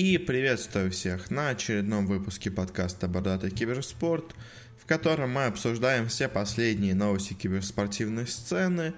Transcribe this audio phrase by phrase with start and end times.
[0.00, 4.32] И приветствую всех на очередном выпуске подкаста «Бородатый киберспорт»,
[4.80, 8.94] в котором мы обсуждаем все последние новости киберспортивной сцены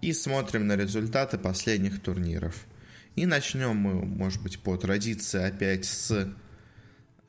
[0.00, 2.64] и смотрим на результаты последних турниров.
[3.16, 6.32] И начнем мы, может быть, по традиции опять с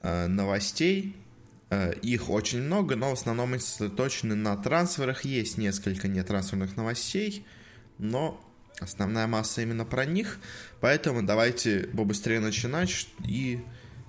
[0.04, 1.15] э, новостей.
[1.71, 5.25] Э, их очень много, но в основном сосредоточены на трансферах.
[5.25, 7.47] Есть несколько нетрансферных новостей,
[7.97, 8.46] но
[8.80, 10.39] основная масса именно про них.
[10.82, 13.64] Поэтому давайте побыстрее начинать и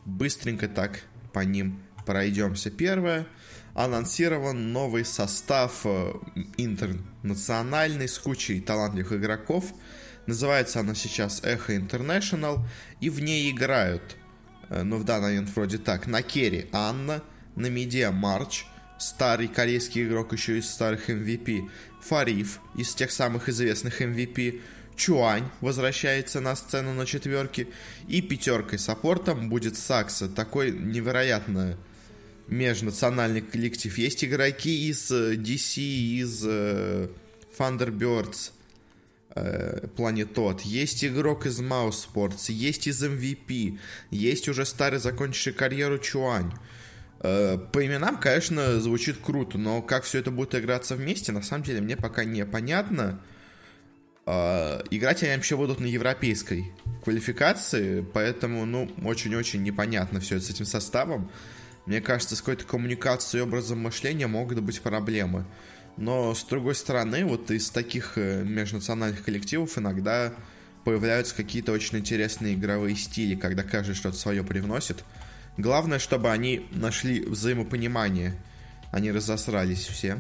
[0.05, 1.01] быстренько так
[1.33, 2.71] по ним пройдемся.
[2.71, 3.27] Первое.
[3.75, 6.13] Анонсирован новый состав э,
[6.57, 9.73] интернациональный с кучей талантливых игроков.
[10.27, 12.61] Называется она сейчас Echo International.
[13.01, 14.17] И в ней играют,
[14.69, 17.23] э, ну в данный момент вроде так, на керри Анна,
[17.55, 18.65] на миде Марч,
[18.99, 24.61] старый корейский игрок еще из старых MVP, Фариф из тех самых известных MVP,
[24.97, 27.69] Чуань возвращается на сцену на четверке,
[28.09, 30.29] и пятеркой саппортом будет Сакса.
[30.29, 31.77] Такой невероятно
[32.49, 33.97] межнациональный коллектив.
[33.97, 37.09] Есть игроки из DC, э, из э,
[37.57, 38.51] Thunderbirds,
[39.35, 43.79] э, Планетот, есть игрок из Mouse Sports, есть из MVP,
[44.11, 46.53] есть уже старый закончивший карьеру Чуань.
[47.21, 51.65] Э, по именам, конечно, звучит круто, но как все это будет играться вместе, на самом
[51.65, 53.21] деле мне пока не понятно.
[54.27, 60.51] Э, играть они вообще будут на европейской квалификации, поэтому, ну, очень-очень непонятно все это с
[60.51, 61.31] этим составом.
[61.87, 65.47] Мне кажется, с какой-то коммуникацией и образом мышления могут быть проблемы.
[65.97, 70.33] Но, с другой стороны, вот из таких э, межнациональных коллективов иногда
[70.85, 75.03] появляются какие-то очень интересные игровые стили, когда каждый что-то свое привносит.
[75.59, 78.37] Главное, чтобы они нашли взаимопонимание.
[78.93, 80.19] Они разосрались все.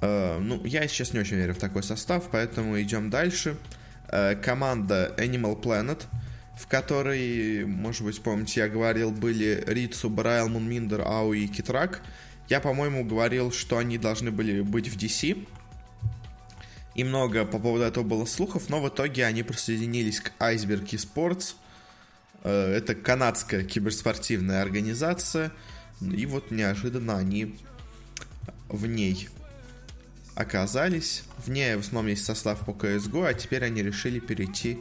[0.00, 3.56] Uh, ну, я сейчас не очень верю в такой состав, поэтому идем дальше.
[4.08, 6.02] Uh, команда Animal Planet,
[6.58, 12.02] в которой, может быть, помните, я говорил, были Рицу, Брайлмун, Мунминдер, Ауи и Китрак.
[12.48, 15.46] Я, по-моему, говорил, что они должны были быть в DC.
[16.96, 21.60] И много по поводу этого было слухов, но в итоге они присоединились к Iceberg Э,
[22.42, 25.52] это канадская киберспортивная организация.
[26.00, 27.58] И вот неожиданно они
[28.68, 29.28] в ней
[30.34, 31.24] оказались.
[31.38, 34.78] В ней в основном есть состав по CSGO, а теперь они решили перейти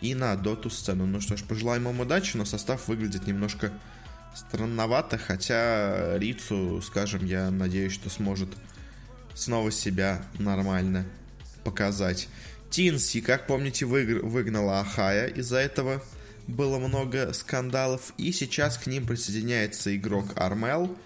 [0.00, 1.06] и на доту сцену.
[1.06, 3.72] Ну что ж, пожелаем им удачи, но состав выглядит немножко
[4.34, 8.48] странновато, хотя Рицу, скажем, я надеюсь, что сможет
[9.34, 11.04] снова себя нормально
[11.64, 12.28] показать.
[12.70, 16.02] Тинси, как помните, выгнала Ахая из-за этого
[16.46, 20.96] было много скандалов, и сейчас к ним присоединяется игрок Армел,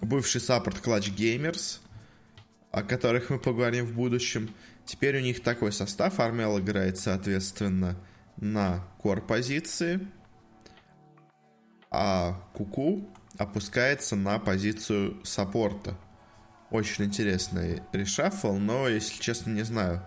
[0.00, 1.78] бывший саппорт Clutch Gamers,
[2.70, 4.54] о которых мы поговорим в будущем.
[4.84, 6.20] Теперь у них такой состав.
[6.20, 7.96] Армел играет, соответственно,
[8.36, 10.06] на кор-позиции,
[11.90, 13.08] а Куку
[13.38, 15.96] опускается на позицию саппорта.
[16.70, 20.02] Очень интересный решафл, но, если честно, не знаю,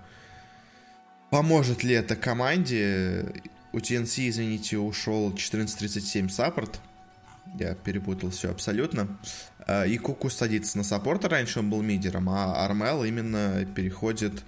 [1.29, 3.33] поможет ли это команде
[3.73, 6.79] у TNC, извините, ушел 1437 саппорт.
[7.59, 9.19] Я перепутал все абсолютно.
[9.59, 11.27] А, и Куку садится на саппорта.
[11.27, 14.43] Раньше он был мидером, а Армел именно переходит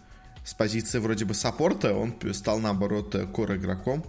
[0.46, 1.94] с позиции вроде бы саппорта.
[1.94, 4.06] Он стал, наоборот, кор игроком.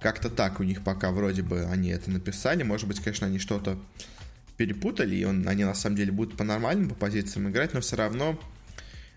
[0.00, 2.62] Как-то так у них пока вроде бы они это написали.
[2.62, 3.78] Может быть, конечно, они что-то
[4.56, 8.38] перепутали, и он, они на самом деле будут по-нормальным по позициям играть, но все равно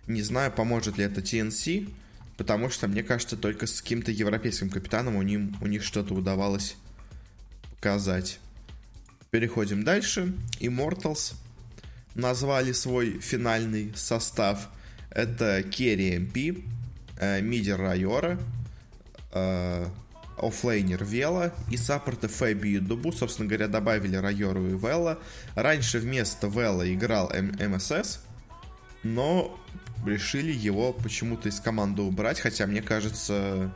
[0.07, 1.89] не знаю, поможет ли это TNC
[2.37, 6.75] потому что, мне кажется, только с каким-то европейским капитаном у, ним, у них что-то удавалось
[7.75, 8.39] показать.
[9.29, 10.33] Переходим дальше.
[10.59, 11.33] Immortals
[12.15, 14.69] назвали свой финальный состав.
[15.09, 16.63] Это carry MP,
[17.19, 18.39] э, Мидер Райора,
[19.31, 19.87] э,
[20.37, 25.19] оффлейнер Вела и саппорты Febby и DuBu, собственно говоря, добавили Райору и Вела.
[25.55, 28.21] Раньше вместо Вела играл МСС,
[29.03, 29.59] но
[30.05, 33.71] решили его почему-то из команды убрать, хотя мне кажется,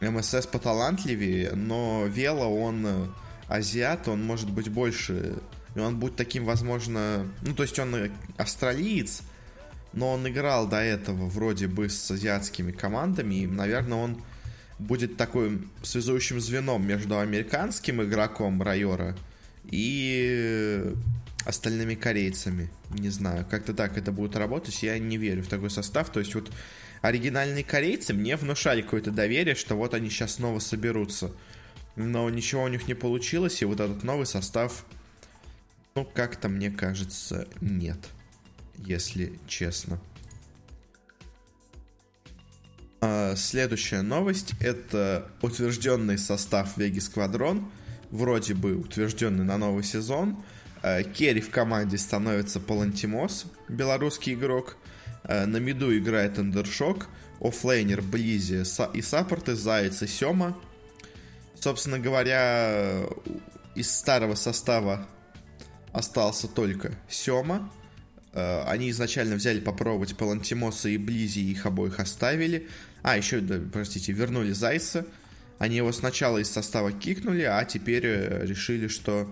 [0.00, 3.06] МСС поталантливее, но Вела, он э,
[3.48, 5.34] азиат, он может быть больше,
[5.74, 9.22] и он будет таким, возможно, ну, то есть он австралиец,
[9.92, 14.22] но он играл до этого вроде бы с азиатскими командами, и, наверное, он
[14.78, 19.16] будет такой связующим звеном между американским игроком Райора
[19.64, 20.94] и
[21.44, 22.70] остальными корейцами.
[22.90, 24.82] Не знаю, как-то так это будет работать.
[24.82, 26.10] Я не верю в такой состав.
[26.10, 26.50] То есть вот
[27.02, 31.32] оригинальные корейцы мне внушали какое-то доверие, что вот они сейчас снова соберутся.
[31.96, 34.84] Но ничего у них не получилось, и вот этот новый состав,
[35.96, 37.98] ну, как-то, мне кажется, нет.
[38.76, 40.00] Если честно.
[43.00, 47.68] А, следующая новость— это утвержденный состав Веги Сквадрон,
[48.10, 50.42] вроде бы утвержденный на новый сезон.
[50.88, 54.76] А, carry в команде становится Palantimos, белорусский игрок.
[55.22, 57.08] А, на миду играет Эндершок,
[57.40, 58.64] оффлейнер Близи
[58.94, 60.56] и саппорты Заяц и Сема.
[61.60, 63.04] Собственно говоря,
[63.74, 65.06] из старого состава
[65.92, 67.70] остался только Сема.
[68.32, 72.68] Они изначально взяли попробовать Палантимоса и Близи, их обоих оставили.
[73.02, 75.04] А, еще, да, простите, вернули Зайца.
[75.58, 79.28] Они его сначала из состава кикнули, а теперь э, решили, что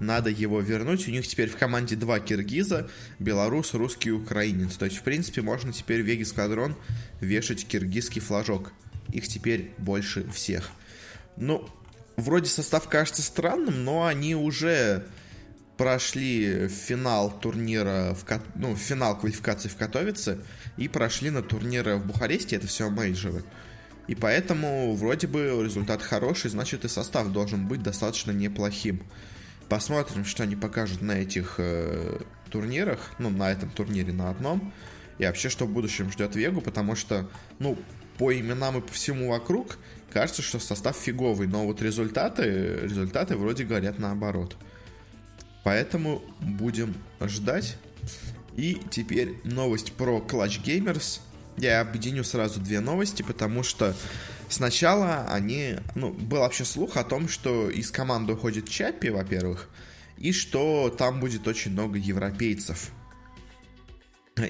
[0.00, 1.06] надо его вернуть.
[1.06, 2.88] У них теперь в команде два киргиза,
[3.18, 4.76] белорус, русский и украинец.
[4.76, 6.74] То есть, в принципе, можно теперь в Веги Скадрон
[7.20, 8.72] вешать киргизский флажок.
[9.12, 10.70] Их теперь больше всех.
[11.36, 11.68] Ну,
[12.16, 15.06] вроде состав кажется странным, но они уже
[15.76, 18.24] прошли финал турнира, в,
[18.54, 20.38] ну, финал квалификации в Катовице
[20.76, 23.44] и прошли на турниры в Бухаресте, это все мейджеры.
[24.06, 29.02] И поэтому вроде бы результат хороший, значит и состав должен быть достаточно неплохим.
[29.70, 32.18] Посмотрим, что они покажут на этих э,
[32.50, 34.72] турнирах, ну, на этом турнире, на одном.
[35.18, 37.30] И вообще, что в будущем ждет Вегу, потому что,
[37.60, 37.78] ну,
[38.18, 39.78] по именам и по всему вокруг,
[40.12, 44.56] кажется, что состав фиговый, но вот результаты, результаты вроде говорят наоборот.
[45.62, 47.76] Поэтому будем ждать.
[48.56, 51.20] И теперь новость про Clutch Gamers.
[51.58, 53.94] Я объединю сразу две новости, потому что
[54.50, 55.76] сначала они...
[55.94, 59.68] Ну, был вообще слух о том, что из команды уходит Чаппи, во-первых,
[60.18, 62.90] и что там будет очень много европейцев.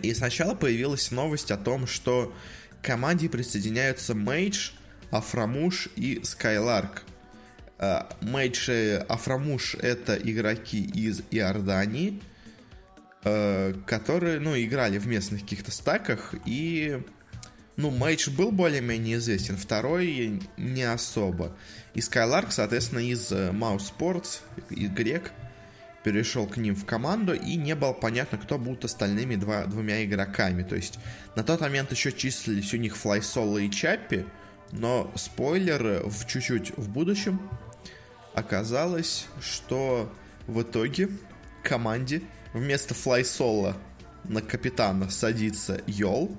[0.03, 2.35] И сначала появилась новость о том, что
[2.81, 4.71] к команде присоединяются Мейдж,
[5.11, 7.03] Афрамуш и Скайларк.
[8.21, 12.21] Мейдж и Афрамуш это игроки из Иордании,
[13.23, 17.03] Э, которые, ну, играли в местных каких-то стаках, и,
[17.81, 21.57] ну, Мейдж был более-менее известен, второй не особо.
[21.95, 25.33] И Скайларк, соответственно, из э, Mouse Sports, и Грек,
[26.05, 30.63] перешел к ним в команду, и не было понятно, кто будут остальными два, двумя игроками.
[30.63, 30.99] То есть
[31.37, 34.27] на тот момент еще числились у них Флайсоло и Чаппи,
[34.73, 37.41] но спойлер, в чуть-чуть в будущем
[38.35, 40.13] оказалось, что
[40.47, 41.09] в итоге
[41.63, 42.23] команде
[42.53, 43.77] вместо флайсола
[44.25, 46.37] на капитана садится Йол,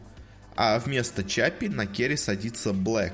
[0.56, 3.14] а вместо Чапи на керри садится Блэк.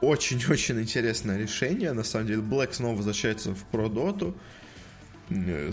[0.00, 1.92] Очень-очень интересное решение.
[1.92, 4.36] На самом деле, Блэк снова возвращается в Продоту.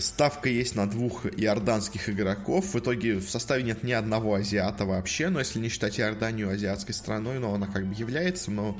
[0.00, 2.74] Ставка есть на двух иорданских игроков.
[2.74, 5.28] В итоге в составе нет ни одного азиата вообще.
[5.28, 8.78] Но если не считать Иорданию азиатской страной, но она как бы является, но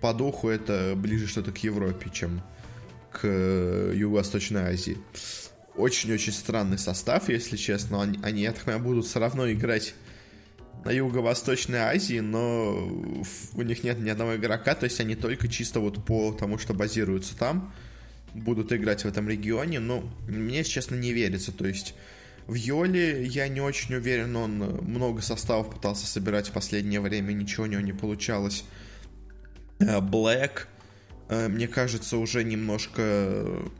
[0.00, 2.40] по духу это ближе что-то к Европе, чем
[3.10, 4.96] к Юго-Восточной Азии
[5.78, 8.02] очень-очень странный состав, если честно.
[8.02, 9.94] Они, они, я так понимаю, будут все равно играть
[10.84, 12.88] на Юго-Восточной Азии, но
[13.54, 16.74] у них нет ни одного игрока, то есть они только чисто вот по тому, что
[16.74, 17.72] базируются там,
[18.34, 19.80] будут играть в этом регионе.
[19.80, 21.52] Но мне, честно, не верится.
[21.52, 21.94] То есть
[22.46, 27.64] в Йоле я не очень уверен, он много составов пытался собирать в последнее время, ничего
[27.64, 28.64] у него не получалось.
[29.78, 30.66] Блэк,
[31.28, 33.70] э, мне кажется, уже немножко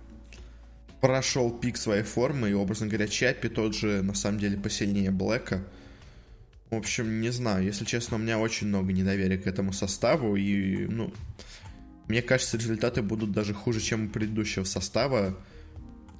[1.01, 5.65] прошел пик своей формы, и, образно говоря, Чаппи тот же, на самом деле, посильнее Блэка.
[6.71, 10.87] В общем, не знаю, если честно, у меня очень много недоверия к этому составу, и,
[10.87, 11.13] ну,
[12.09, 15.39] мне кажется, результаты будут даже хуже, чем у предыдущего состава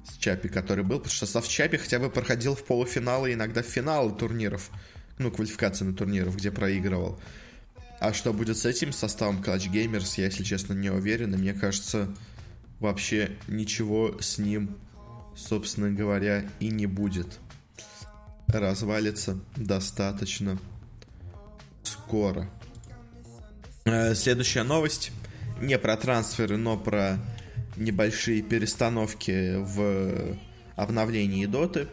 [0.05, 3.67] с Чапи, который был, потому что состав Чапи хотя бы проходил в полуфиналы, иногда в
[3.67, 4.71] финалы турниров,
[5.19, 7.19] ну, квалификации на турниров, где проигрывал.
[7.99, 11.53] А что будет с этим составом Clutch Gamers, я, если честно, не уверен, и мне
[11.53, 12.07] кажется,
[12.79, 14.77] вообще ничего с ним,
[15.35, 17.39] собственно говоря, и не будет.
[18.51, 20.57] Развалится достаточно
[21.83, 22.49] скоро.
[23.85, 25.11] Э, следующая новость.
[25.61, 27.19] Не про трансферы, но про
[27.75, 30.37] небольшие перестановки в
[30.75, 31.87] обновлении доты.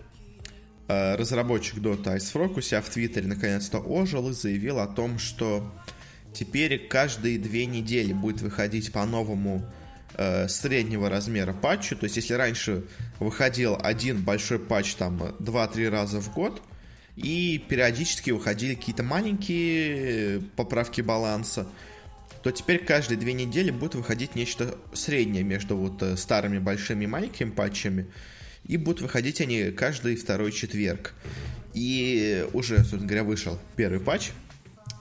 [0.88, 5.70] Э, разработчик Dota Icefrog у себя в Твиттере наконец-то ожил и заявил о том, что
[6.32, 9.64] теперь каждые две недели будет выходить по новому
[10.16, 11.96] э, среднего размера патчу.
[11.96, 12.84] То есть, если раньше
[13.20, 16.62] выходил один большой патч там 2-3 раза в год,
[17.16, 21.66] и периодически выходили какие-то маленькие поправки баланса,
[22.42, 27.06] то теперь каждые две недели будет выходить нечто среднее между вот э, старыми большими и
[27.08, 28.06] маленькими патчами,
[28.64, 31.14] и будут выходить они каждый второй четверг.
[31.74, 34.30] И уже, собственно говоря, вышел первый патч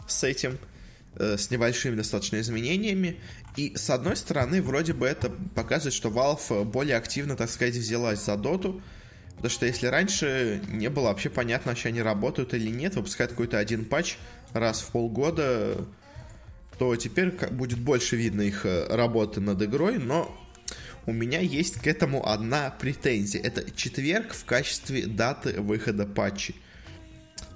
[0.08, 0.58] с этим,
[1.16, 3.18] э, с небольшими достаточно изменениями.
[3.56, 8.24] И с одной стороны, вроде бы это показывает, что Valve более активно, так сказать, взялась
[8.24, 8.82] за доту.
[9.36, 13.58] Потому что если раньше не было вообще понятно, вообще они работают или нет, выпускают какой-то
[13.58, 14.18] один патч
[14.54, 15.86] раз в полгода,
[16.78, 20.36] то теперь будет больше видно их э, работы над игрой, но
[21.06, 23.42] у меня есть к этому одна претензия.
[23.42, 26.56] Это четверг в качестве даты выхода патчей.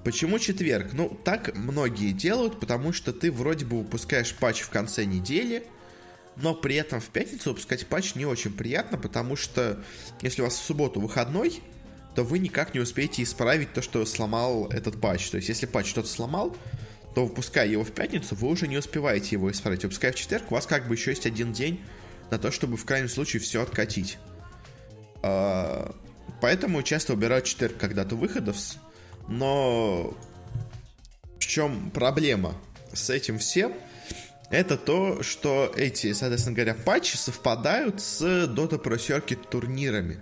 [0.03, 0.93] Почему четверг?
[0.93, 5.63] Ну, так многие делают, потому что ты вроде бы выпускаешь патч в конце недели,
[6.41, 9.83] но при этом в пятницу выпускать патч не очень приятно, потому что
[10.21, 11.61] если у вас в субботу выходной,
[12.15, 15.29] то вы никак не успеете исправить то, что сломал этот патч.
[15.29, 16.55] То есть, если патч что-то сломал,
[17.13, 19.83] то выпуская его в пятницу, вы уже не успеваете его исправить.
[19.83, 21.81] Выпуская в четверг, у вас как бы еще есть один день
[22.31, 24.17] на то, чтобы в крайнем случае все откатить.
[25.21, 25.95] А,
[26.41, 28.57] поэтому часто убирают четверг когда-то выходов,
[29.27, 30.17] но
[31.39, 32.55] в чем проблема
[32.93, 33.73] с этим всем?
[34.49, 40.21] Это то, что эти, соответственно говоря, патчи совпадают с Dota Pro Circuit турнирами.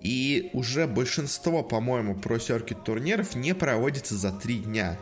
[0.00, 4.98] И уже большинство, по-моему, Pro Circuit турниров не проводится за 3 дня.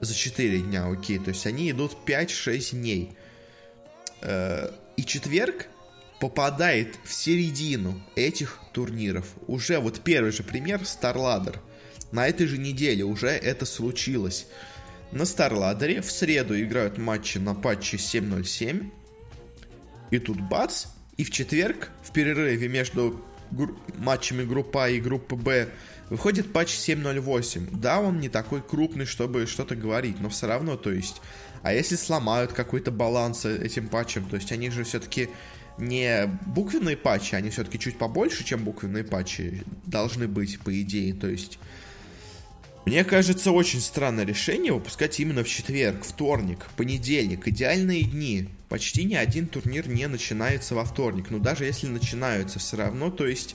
[0.00, 1.18] За 4 дня, окей.
[1.18, 3.12] То есть они идут 5-6 дней.
[4.22, 5.66] Э, и четверг
[6.18, 9.26] попадает в середину этих турниров.
[9.46, 11.58] Уже вот первый же пример StarLadder.
[12.10, 14.46] На этой же неделе уже это случилось.
[15.12, 18.90] На StarLadder в среду играют матчи на патче 7.07.
[20.10, 20.86] И тут бац,
[21.16, 25.68] и в четверг, в перерыве между гру- матчами группа А и группы Б,
[26.10, 27.76] выходит патч 7.08.
[27.78, 31.20] Да, он не такой крупный, чтобы что-то говорить, но все равно, то есть...
[31.62, 35.28] А если сломают какой-то баланс этим патчем, то есть они же все-таки
[35.76, 41.28] не буквенные патчи, они все-таки чуть побольше, чем буквенные патчи должны быть, по идее, то
[41.28, 41.58] есть
[42.86, 48.48] мне кажется, очень странное решение выпускать именно в четверг, вторник, понедельник, идеальные дни.
[48.68, 51.26] Почти ни один турнир не начинается во вторник.
[51.30, 53.54] Но даже если начинаются, все равно, то есть,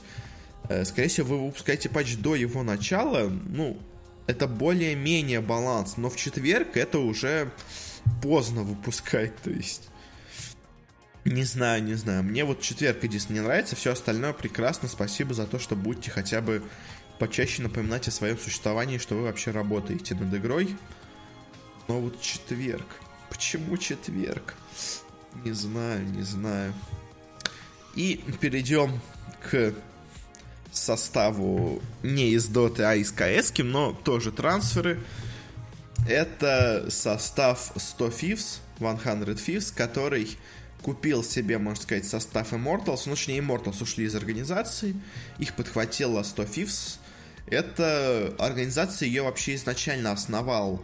[0.68, 3.78] э, скорее всего, вы выпускаете патч до его начала, ну,
[4.26, 5.96] это более-менее баланс.
[5.96, 7.50] Но в четверг это уже
[8.22, 9.88] поздно выпускать, то есть...
[11.24, 12.22] Не знаю, не знаю.
[12.22, 14.86] Мне вот четверг единственное не нравится, все остальное прекрасно.
[14.86, 16.62] Спасибо за то, что будете хотя бы
[17.18, 20.76] почаще напоминать о своем существовании, что вы вообще работаете над игрой.
[21.88, 22.86] Но вот четверг.
[23.30, 24.54] Почему четверг?
[25.44, 26.72] Не знаю, не знаю.
[27.94, 29.00] И перейдем
[29.42, 29.74] к
[30.70, 35.00] составу не из Доты, а из КС, но тоже трансферы.
[36.08, 38.88] Это состав 100 Thieves, 100
[39.32, 40.36] Thieves, который
[40.82, 43.02] купил себе, можно сказать, состав Immortals.
[43.06, 44.94] Ну, точнее, Immortals ушли из организации.
[45.38, 46.98] Их подхватила 100 Thieves.
[47.46, 50.82] Эта организация ее вообще изначально основал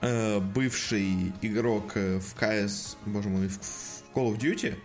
[0.00, 4.76] э, бывший игрок э, в CS, боже мой, в Call of Duty.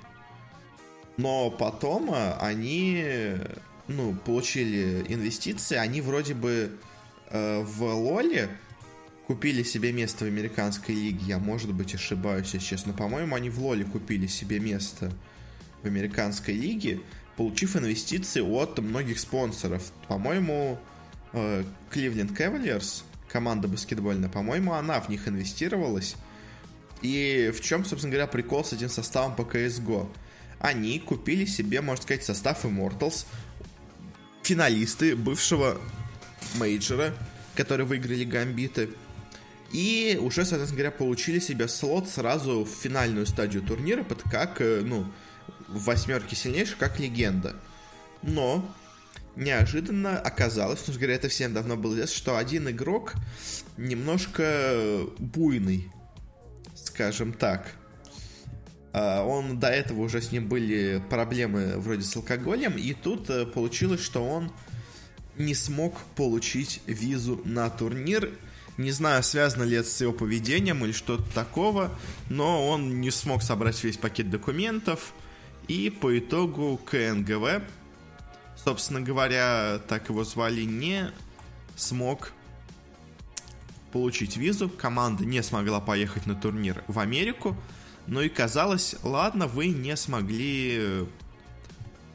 [1.15, 3.05] Но потом э, они,
[3.87, 6.77] ну, получили инвестиции, они вроде бы
[7.29, 8.49] э, в Лоле
[9.25, 11.25] купили себе место в американской лиге.
[11.27, 12.91] Я, может быть, ошибаюсь, если честно.
[12.91, 15.13] По-моему, они в Лоле купили себе место
[15.81, 16.99] в американской лиге
[17.37, 19.91] получив инвестиции от многих спонсоров.
[20.07, 20.79] По-моему,
[21.89, 26.15] Кливленд э, Cavaliers, команда баскетбольная, по-моему, она в них инвестировалась.
[27.01, 30.09] И в чем, собственно говоря, прикол с этим составом по CSGO?
[30.59, 33.25] Они купили себе, можно сказать, состав Immortals,
[34.43, 35.81] финалисты бывшего
[36.55, 37.13] мейджора,
[37.55, 38.89] которые выиграли гамбиты,
[39.73, 44.81] и уже, соответственно говоря, получили себе слот сразу в финальную стадию турнира, под как, э,
[44.85, 45.05] ну,
[45.73, 47.55] в восьмерке сильнейших как легенда.
[48.21, 48.65] Но
[49.35, 53.13] неожиданно оказалось, ну, говоря, это всем давно было известно, что один игрок
[53.77, 55.91] немножко буйный,
[56.75, 57.75] скажем так.
[58.93, 63.45] А, он до этого уже с ним были проблемы вроде с алкоголем, и тут э,
[63.45, 64.51] получилось, что он
[65.37, 68.29] не смог получить визу на турнир.
[68.77, 71.91] Не знаю, связано ли это с его поведением или что-то такого,
[72.29, 75.13] но он не смог собрать весь пакет документов,
[75.67, 77.63] и по итогу КНГВ,
[78.55, 81.11] собственно говоря, так его звали, не
[81.75, 82.33] смог
[83.91, 84.69] получить визу.
[84.69, 87.55] Команда не смогла поехать на турнир в Америку.
[88.07, 91.07] Ну и казалось, ладно, вы не смогли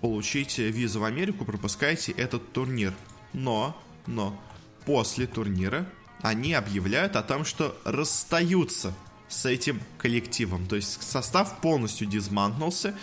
[0.00, 2.94] получить визу в Америку, пропускайте этот турнир.
[3.32, 4.38] Но, но,
[4.84, 5.86] после турнира
[6.22, 8.94] они объявляют о том, что расстаются
[9.28, 10.66] с этим коллективом.
[10.66, 12.94] То есть состав полностью дизмантнулся,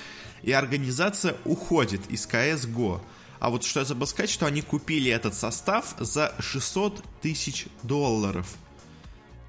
[0.46, 3.02] и организация уходит из CSGO.
[3.40, 8.48] А вот что я забыл сказать, что они купили этот состав за 600 тысяч долларов.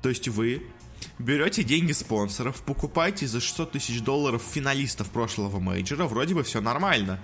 [0.02, 0.66] То есть вы
[1.18, 7.22] берете деньги спонсоров, покупаете за 600 тысяч долларов финалистов прошлого мейджора, вроде бы все нормально.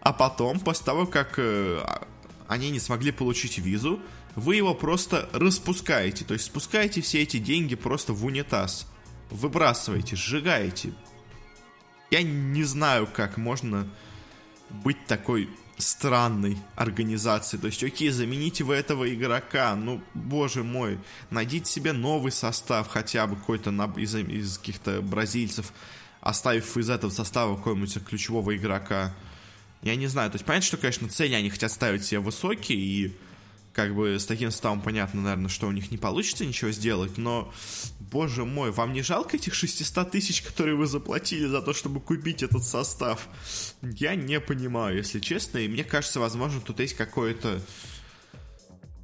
[0.00, 2.06] А потом, после того, как э, а,
[2.48, 4.00] они не смогли получить визу,
[4.34, 8.86] вы его просто распускаете, то есть спускаете все эти деньги просто в унитаз,
[9.30, 10.94] выбрасываете, сжигаете.
[12.10, 13.88] Я не знаю, как можно
[14.70, 15.48] быть такой
[15.78, 17.60] странной организацией.
[17.60, 20.98] То есть, окей, замените вы этого игрока, ну, боже мой,
[21.30, 25.72] найдите себе новый состав, хотя бы какой-то из, из каких-то бразильцев,
[26.20, 29.14] оставив из этого состава какого-нибудь ключевого игрока.
[29.82, 33.16] Я не знаю, то есть понятно, что, конечно, цели они хотят ставить себе высокие, и
[33.72, 37.52] как бы с таким составом понятно, наверное, что у них не получится ничего сделать, но,
[38.00, 42.42] боже мой, вам не жалко этих 600 тысяч, которые вы заплатили за то, чтобы купить
[42.42, 43.28] этот состав?
[43.82, 47.60] Я не понимаю, если честно, и мне кажется, возможно, тут есть какой-то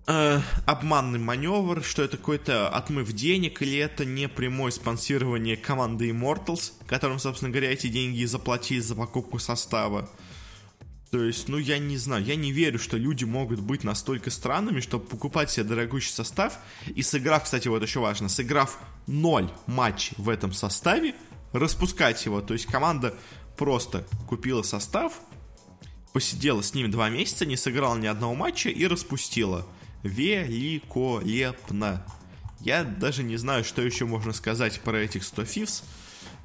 [0.07, 6.73] э, обманный маневр, что это какой-то отмыв денег, или это не прямое спонсирование команды Immortals,
[6.87, 10.09] которым, собственно говоря, эти деньги заплатили за покупку состава.
[11.11, 14.81] То есть, ну, я не знаю, я не верю, что люди могут быть настолько странными,
[14.81, 20.29] чтобы покупать себе дорогущий состав и сыграв, кстати, вот еще важно, сыграв ноль матчей в
[20.29, 21.15] этом составе,
[21.53, 22.41] распускать его.
[22.41, 23.15] То есть команда
[23.57, 25.21] просто купила состав,
[26.13, 29.65] посидела с ними два месяца, не сыграла ни одного матча и распустила.
[30.03, 32.05] Великолепно.
[32.61, 35.83] Я даже не знаю, что еще можно сказать про этих 100 фифс.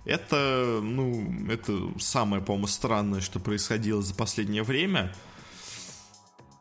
[0.05, 5.13] Это, ну, это самое, по-моему, странное, что происходило за последнее время.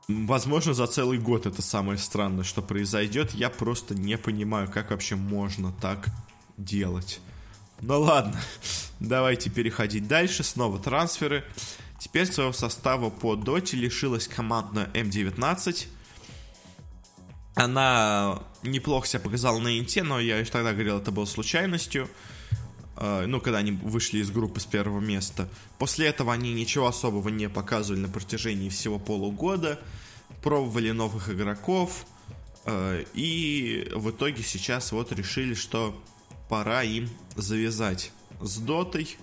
[0.09, 3.33] Возможно, за целый год это самое странное, что произойдет.
[3.33, 6.09] Я просто не понимаю, как вообще можно так
[6.57, 7.21] делать.
[7.81, 8.39] Ну ладно,
[9.01, 10.43] давайте переходить дальше.
[10.43, 11.45] Снова трансферы.
[11.99, 15.87] Теперь своего состава по доте лишилась командная М19.
[17.55, 22.09] Она неплохо себя показала на инте, но я еще тогда говорил, это было случайностью.
[23.01, 25.49] Э, ну, когда они вышли из группы с первого места.
[25.79, 29.81] После этого они ничего особого не показывали на протяжении всего полугода,
[30.43, 32.05] пробовали новых игроков,
[32.67, 35.99] э, и в итоге сейчас вот решили, что
[36.51, 39.17] пора им завязать с дотой.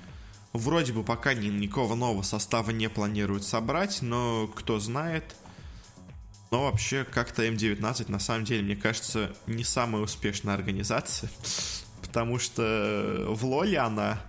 [0.53, 5.35] Вроде бы пока ни, никакого нового состава не планируют собрать, но кто знает.
[6.49, 11.29] Но вообще как-то М19 на самом деле, мне кажется, не самая успешная организация
[12.07, 14.21] потому что в Лоле она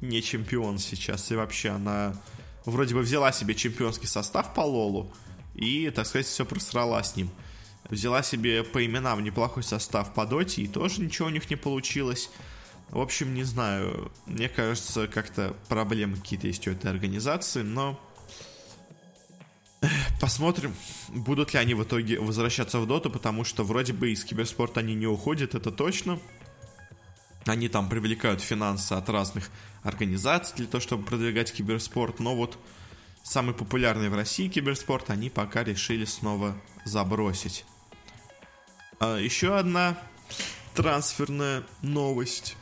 [0.00, 2.14] не чемпион сейчас, и вообще она
[2.64, 5.12] вроде бы взяла себе чемпионский состав по Лолу,
[5.54, 7.30] и, так сказать, все просрала с ним.
[7.88, 12.30] Взяла себе по именам неплохой состав по Доте, и тоже ничего у них не получилось.
[12.90, 18.00] В общем, не знаю, мне кажется, как-то проблемы какие-то есть у этой организации, но
[20.20, 20.74] Посмотрим,
[21.08, 24.94] будут ли они в итоге возвращаться в доту, потому что вроде бы из киберспорта они
[24.94, 26.18] не уходят, это точно.
[27.46, 29.50] Они там привлекают финансы от разных
[29.82, 32.18] организаций для того, чтобы продвигать киберспорт.
[32.18, 32.58] Но вот
[33.22, 37.64] самый популярный в России киберспорт они пока решили снова забросить.
[38.98, 39.96] А еще одна
[40.74, 42.56] трансферная новость.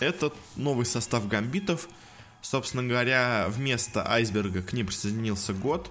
[0.00, 1.88] Это новый состав гамбитов.
[2.42, 5.90] Собственно говоря, вместо Айсберга к ним присоединился год.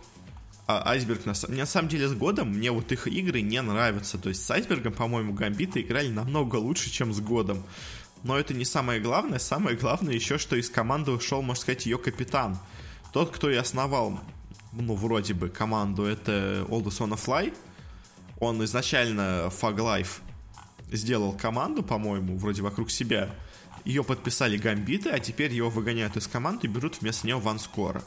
[0.68, 4.18] А Айсберг, на, на самом деле, с годом мне вот их игры не нравятся.
[4.18, 7.64] То есть с Айсбергом, по-моему, гамбиты играли намного лучше, чем с годом.
[8.24, 9.40] Но это не самое главное.
[9.40, 12.58] Самое главное еще, что из команды ушел, можно сказать, ее капитан.
[13.14, 14.20] Тот, кто и основал,
[14.74, 17.56] ну, вроде бы, команду, это Aldous on Fly.
[18.40, 20.22] Он изначально Fog Life
[20.92, 23.34] сделал команду, по-моему, вроде вокруг себя.
[23.86, 28.04] Ее подписали гамбиты, а теперь его выгоняют из команды и берут вместо него Ван Скора.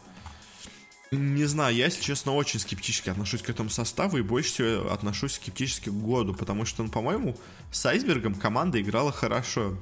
[1.11, 5.35] Не знаю, я, если честно, очень скептически отношусь к этому составу и больше всего отношусь
[5.35, 7.37] скептически к году, потому что, ну, по-моему,
[7.71, 9.77] с Айсбергом команда играла хорошо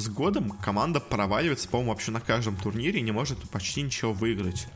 [0.00, 4.66] с годом команда проваливается, по-моему, вообще на каждом турнире и не может почти ничего выиграть.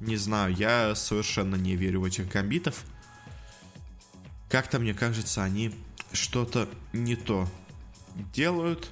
[0.00, 2.84] Не знаю, я совершенно не верю в этих гамбитов.
[4.48, 5.72] Как-то, мне кажется, они
[6.12, 7.48] что-то не то
[8.32, 8.90] делают.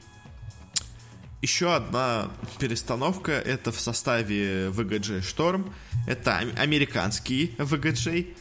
[1.40, 5.72] Еще одна перестановка, это в составе VGJ Storm.
[6.06, 8.36] Это американский VGJ,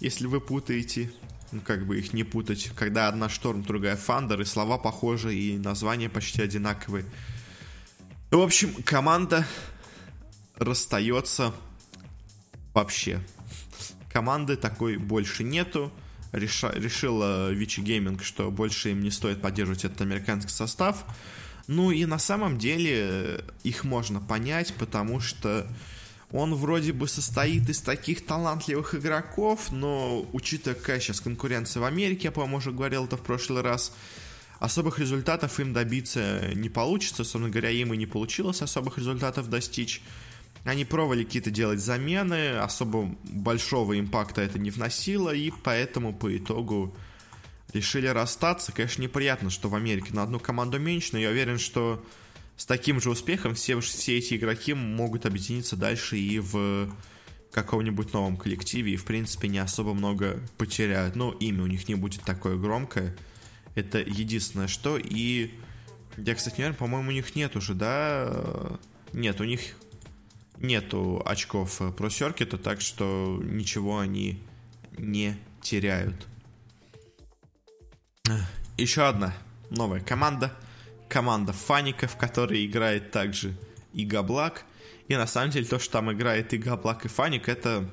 [0.00, 1.10] если вы путаете
[1.60, 6.08] как бы их не путать, когда одна шторм, другая Thunder, и слова похожи, и названия
[6.08, 7.04] почти одинаковые.
[8.30, 9.46] В общем, команда
[10.56, 11.54] расстается
[12.74, 13.20] вообще.
[14.12, 15.92] Команды такой больше нету.
[16.32, 21.04] Реша, решила Vici Gaming, что больше им не стоит поддерживать этот американский состав.
[21.66, 25.66] Ну и на самом деле их можно понять, потому что
[26.32, 32.24] он вроде бы состоит из таких талантливых игроков, но учитывая какая сейчас конкуренция в Америке,
[32.24, 33.92] я, по-моему, уже говорил это в прошлый раз,
[34.58, 37.24] особых результатов им добиться не получится.
[37.24, 40.02] Собственно говоря, им и не получилось особых результатов достичь.
[40.64, 46.92] Они пробовали какие-то делать замены, особо большого импакта это не вносило, и поэтому по итогу
[47.72, 48.72] решили расстаться.
[48.72, 52.04] Конечно, неприятно, что в Америке на одну команду меньше, но я уверен, что
[52.56, 56.90] с таким же успехом все, все эти игроки могут объединиться дальше и в
[57.52, 61.16] каком-нибудь новом коллективе, и, в принципе, не особо много потеряют.
[61.16, 63.16] Но имя у них не будет такое громкое.
[63.74, 64.98] Это единственное, что.
[64.98, 65.52] И
[66.16, 68.78] я, кстати, не уверен, по-моему, у них нет уже, да?
[69.12, 69.60] Нет, у них
[70.58, 74.42] нету очков про Серкета, так что ничего они
[74.96, 76.26] не теряют.
[78.78, 79.34] Еще одна
[79.70, 80.56] новая команда.
[81.08, 83.56] Команда фаников, которая играет также
[83.92, 84.64] и Габлак.
[85.08, 87.88] И на самом деле то, что там играет и Габлак, и Фаник, это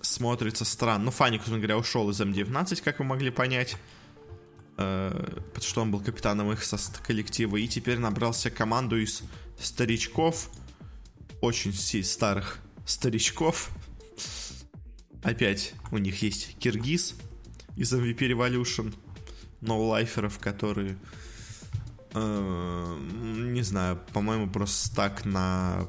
[0.00, 1.06] смотрится странно.
[1.06, 3.76] Ну, Фаник, собственно говоря, ушел из М19, как вы могли понять.
[4.78, 6.62] Э, потому что он был капитаном их
[7.04, 7.56] коллектива.
[7.56, 9.22] И теперь набрался команду из
[9.58, 10.50] старичков.
[11.40, 13.70] Очень старых старичков.
[15.22, 17.14] Опять у них есть Киргиз
[17.76, 18.94] из MVP Revolution.
[19.60, 20.96] Ноулайферов, которые...
[22.14, 25.88] Э, не знаю, по-моему, просто так на...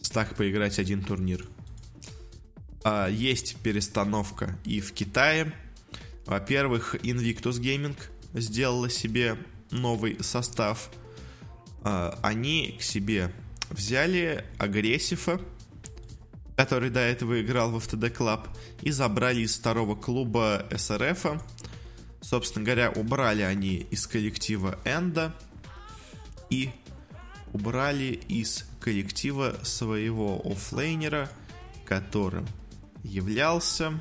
[0.00, 1.46] Стак поиграть один турнир.
[2.82, 5.52] А, есть перестановка и в Китае.
[6.24, 7.96] Во-первых, Invictus Gaming
[8.34, 9.36] сделала себе
[9.70, 10.90] новый состав.
[11.82, 13.32] А, они к себе
[13.68, 15.40] взяли Агрессива,
[16.56, 18.48] который до этого играл в FTD Club,
[18.82, 21.42] и забрали из второго клуба СРФ.
[22.20, 25.34] Собственно говоря, убрали они из коллектива Энда
[26.50, 26.70] и
[27.52, 31.30] убрали из коллектива своего оффлейнера,
[31.84, 32.46] которым
[33.02, 34.00] являлся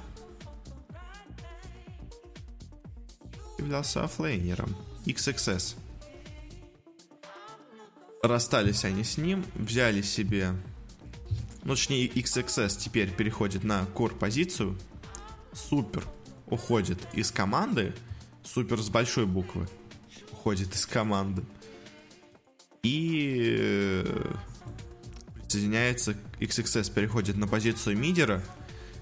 [3.58, 5.75] являлся оффлейнером XXS.
[8.21, 10.53] Расстались они с ним, взяли себе
[11.63, 14.77] ну, точнее, XXS теперь переходит на core позицию.
[15.53, 16.03] Супер
[16.47, 17.93] уходит из команды.
[18.51, 19.67] Супер с большой буквы
[20.31, 21.43] уходит из команды.
[22.81, 24.33] И э,
[25.35, 28.43] присоединяется XXS, переходит на позицию мидера.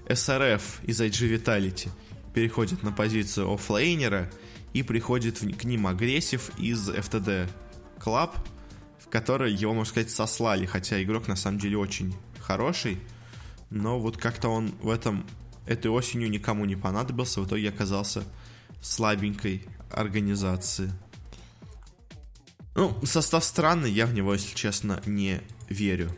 [0.06, 1.88] SRF из IG Vitality
[2.34, 4.30] переходит на позицию оффлейнера
[4.74, 7.48] и приходит к ним агрессив из FTD
[8.00, 8.32] Club,
[8.98, 13.00] в который его, можно сказать, сослали, хотя игрок на самом деле очень хороший,
[13.70, 15.26] но вот как-то он в этом
[15.64, 18.24] этой осенью никому не понадобился, в итоге оказался
[18.80, 20.92] слабенькой организации.
[22.74, 26.16] Ну, состав странный, я в него, если честно, не верю.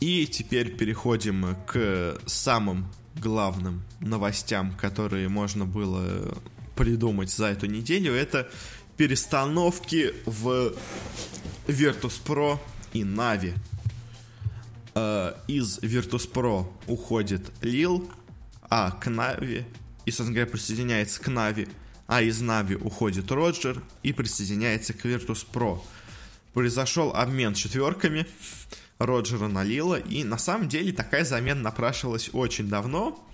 [0.00, 6.36] И теперь переходим к самым главным новостям, которые можно было
[6.76, 8.12] придумать за эту неделю.
[8.12, 8.50] Это
[8.96, 10.74] перестановки в
[11.66, 12.58] Virtus.pro
[12.92, 13.54] и Navi.
[14.94, 18.10] Э, из Virtus.pro уходит Лил,
[18.68, 19.64] а к Нави,
[20.04, 21.68] и, собственно говоря, присоединяется к Нави,
[22.06, 25.80] а из Нави уходит Роджер и присоединяется к Virtus.pro.
[26.52, 28.26] Произошел обмен четверками
[28.98, 33.26] Роджера на Лила, и на самом деле такая замена напрашивалась очень давно.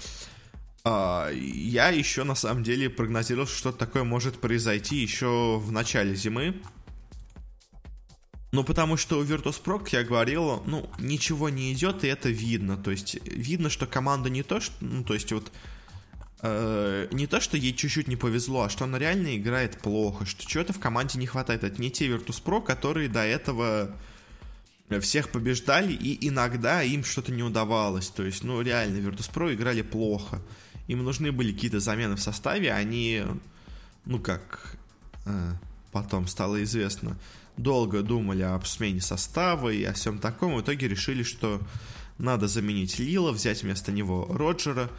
[0.83, 6.63] Uh, я еще на самом деле прогнозировал, что такое может произойти еще в начале зимы.
[8.53, 12.77] Ну, потому что у Virtus.pro, как я говорил, ну, ничего не идет, и это видно.
[12.77, 14.75] То есть, видно, что команда не то, что...
[14.81, 15.53] Ну, то есть, вот...
[16.43, 20.47] Э, не то, что ей чуть-чуть не повезло, а что она реально играет плохо, что
[20.47, 21.65] чего-то в команде не хватает.
[21.65, 23.95] Это не те Virtus.pro, которые до этого
[25.01, 28.09] всех побеждали, и иногда им что-то не удавалось.
[28.09, 30.41] То есть, ну, реально, Virtus.pro играли плохо.
[30.89, 33.23] Им нужны были какие-то замены в составе, они,
[34.07, 34.77] ну, как
[35.27, 35.53] э,
[35.93, 37.17] потом стало известно,
[37.57, 40.57] долго думали об смене состава и о всем таком.
[40.57, 41.61] В итоге решили, что
[42.19, 44.91] надо заменить Лила, взять вместо него Роджера.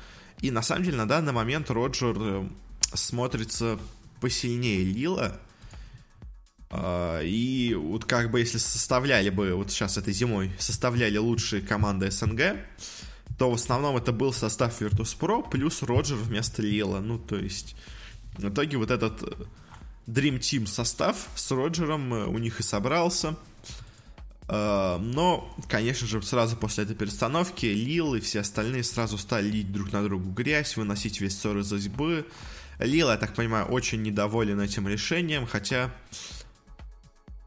[0.41, 2.47] И на самом деле на данный момент Роджер э,
[2.93, 3.79] смотрится
[4.19, 5.39] посильнее Лила.
[6.69, 12.09] А, и вот как бы если составляли бы, вот сейчас этой зимой, составляли лучшие команды
[12.09, 12.57] СНГ,
[13.37, 17.01] то в основном это был состав Virtus.pro плюс Роджер вместо Лила.
[17.01, 17.75] Ну, то есть,
[18.37, 19.21] в итоге вот этот
[20.07, 23.35] Dream Team состав с Роджером э, у них и собрался.
[24.53, 29.71] Э, но, конечно же, сразу после этой перестановки Лил и все остальные сразу стали лить
[29.71, 32.25] друг на другу грязь, выносить весь ссор из избы.
[32.77, 35.95] Лил, я так понимаю, очень недоволен этим решением, хотя...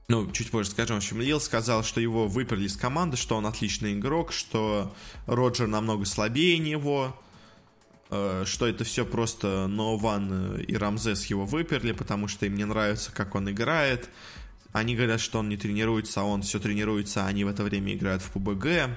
[0.08, 0.96] Ну, чуть позже скажем.
[0.96, 4.94] В общем, Лил сказал, что его выперли из команды, что он отличный игрок, что
[5.26, 7.14] Роджер намного слабее него,
[8.10, 13.10] Э, что это все просто Ноуван и Рамзес его выперли, потому что им не нравится,
[13.12, 14.08] как он играет.
[14.74, 17.94] Они говорят, что он не тренируется, а он все тренируется, а они в это время
[17.94, 18.90] играют в ПБГ.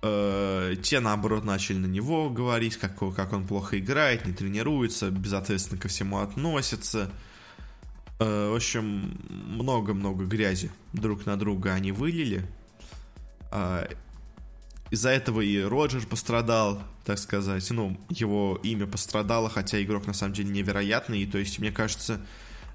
[0.00, 5.80] Э, те, наоборот, начали на него говорить, как, как он плохо играет, не тренируется, безответственно
[5.80, 7.10] ко всему относится.
[8.20, 12.46] Э, в общем, много-много грязи друг на друга они вылили.
[13.50, 13.88] Э,
[14.92, 17.68] из-за этого и Роджер пострадал, так сказать.
[17.72, 21.22] Ну, его имя пострадало, хотя игрок на самом деле невероятный.
[21.22, 22.20] И то есть, мне кажется,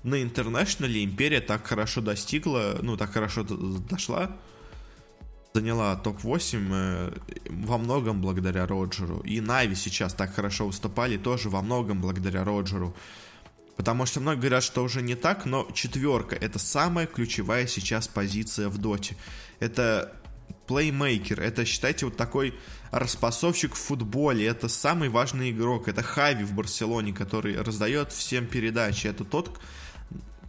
[0.03, 4.35] на интернешнале Империя так хорошо достигла, ну, так хорошо дошла,
[5.53, 7.11] заняла топ-8 э,
[7.49, 9.19] во многом благодаря Роджеру.
[9.19, 12.95] И Нави сейчас так хорошо выступали тоже во многом благодаря Роджеру.
[13.75, 18.69] Потому что многие говорят, что уже не так, но четверка это самая ключевая сейчас позиция
[18.69, 19.15] в доте.
[19.59, 20.13] Это
[20.67, 22.53] плеймейкер, это, считайте, вот такой
[22.91, 29.07] распасовщик в футболе, это самый важный игрок, это Хави в Барселоне, который раздает всем передачи,
[29.07, 29.59] это тот,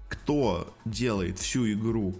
[0.09, 2.14] кто делает всю игру.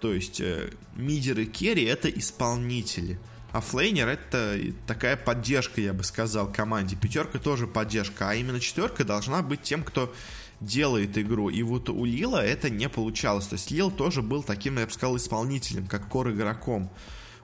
[0.00, 3.18] То есть э, мидеры керри это исполнители.
[3.52, 6.96] А флейнер это такая поддержка, я бы сказал, команде.
[6.96, 10.14] Пятерка тоже поддержка, а именно четверка должна быть тем, кто
[10.60, 11.48] делает игру.
[11.48, 13.46] И вот у Лила это не получалось.
[13.46, 16.90] То есть Лил тоже был таким, я бы сказал, исполнителем, как кор игроком.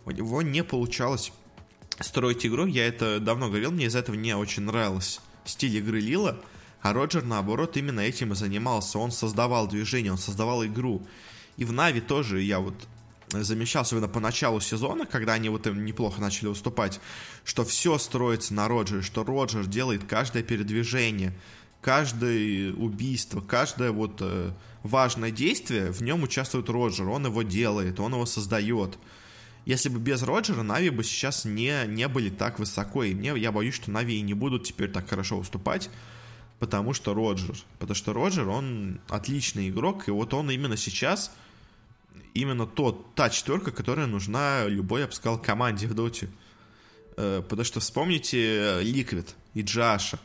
[0.05, 1.33] У него не получалось
[2.01, 2.67] строить игру.
[2.67, 6.39] Я это давно говорил, мне из этого не очень нравилось стиль игры Лила.
[6.85, 8.99] А Роджер, наоборот, именно этим и занимался.
[8.99, 11.07] Он создавал движение, он создавал игру.
[11.57, 12.75] И в Нави тоже я вот
[13.31, 17.01] замечал, особенно по началу сезона, когда они вот им неплохо начали уступать,
[17.43, 21.33] что все строится на Роджере, что Роджер делает каждое передвижение,
[21.81, 24.51] каждое убийство, каждое вот э,
[24.83, 28.99] важное действие, в нем участвует Роджер, он его делает, он его создает.
[29.65, 33.53] Если бы без Роджера Нави бы сейчас не, не были так высоко, и мне, я
[33.53, 35.89] боюсь, что Нави и не будут теперь так хорошо уступать,
[36.65, 37.57] потому что Роджер.
[37.79, 41.31] Потому что Роджер, он отличный игрок, и вот он именно сейчас
[42.33, 46.31] именно тот, та четверка, которая нужна любой, я бы сказал, команде в доте.
[47.19, 50.19] Э, потому что вспомните Liquid и Джаша.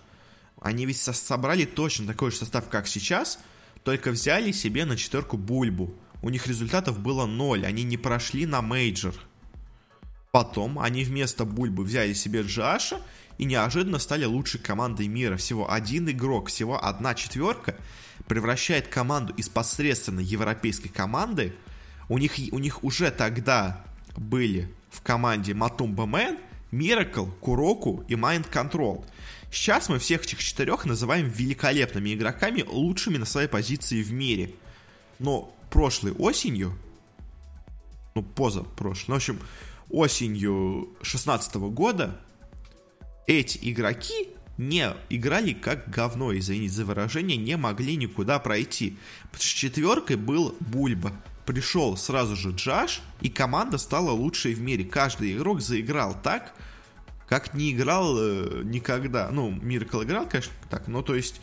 [0.62, 3.40] Они ведь собрали точно такой же состав, как сейчас,
[3.84, 5.94] только взяли себе на четверку Бульбу.
[6.22, 9.14] У них результатов было ноль, они не прошли на мейджор.
[10.32, 13.02] Потом они вместо Бульбы взяли себе Джаша
[13.38, 15.38] и неожиданно стали лучшей командой мира.
[15.38, 17.76] Всего один игрок, всего одна четверка
[18.28, 21.56] превращает команду из посредственной европейской команды
[22.10, 23.84] у них, у них уже тогда
[24.18, 26.38] были в команде Matumbaman,
[26.72, 29.06] Miracle, KuroKy и Mind Control.
[29.52, 34.54] Сейчас мы всех этих четырех называем великолепными игроками, лучшими на своей позиции в мире.
[35.20, 36.78] Но прошлой осенью,
[38.16, 39.40] ну, поза прошлой, ну, в общем,
[39.90, 42.20] осенью 16 года
[43.28, 48.98] эти игроки не играли как говно, извините за выражение, не могли никуда пройти.
[49.38, 51.14] С четверкой был Бульба,
[51.46, 54.84] пришел сразу же Джаш, и команда стала лучшей в мире.
[54.84, 56.54] Каждый игрок заиграл так,
[57.28, 59.30] как не играл э, никогда.
[59.32, 61.40] Ну, Миркл играл, конечно, так, но то есть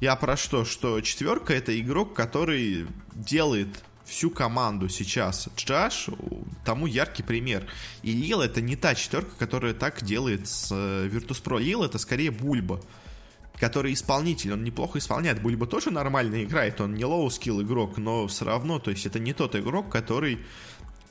[0.00, 0.64] я про что?
[0.64, 5.48] Что четверка это игрок, который делает всю команду сейчас.
[5.56, 6.08] Джаш
[6.64, 7.66] тому яркий пример.
[8.02, 11.58] И Лил это не та четверка, которая так делает с э, Virtus.pro.
[11.58, 12.80] Лил это скорее Бульба
[13.58, 15.40] который исполнитель, он неплохо исполняет.
[15.40, 19.34] Бульба тоже нормально играет, он не low-skill игрок, но все равно, то есть это не
[19.34, 20.40] тот игрок, который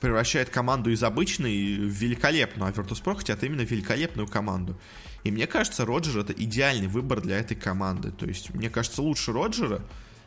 [0.00, 4.78] превращает команду из обычной в великолепную, а Virtus.pro хотят именно великолепную команду.
[5.24, 8.10] И мне кажется, Роджер это идеальный выбор для этой команды.
[8.10, 9.80] То есть, мне кажется, лучше Роджера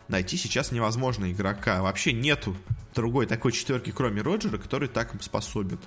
[0.08, 1.82] найти сейчас невозможно игрока.
[1.82, 2.56] Вообще нету
[2.94, 5.80] другой такой четверки, кроме Роджера, который так способен.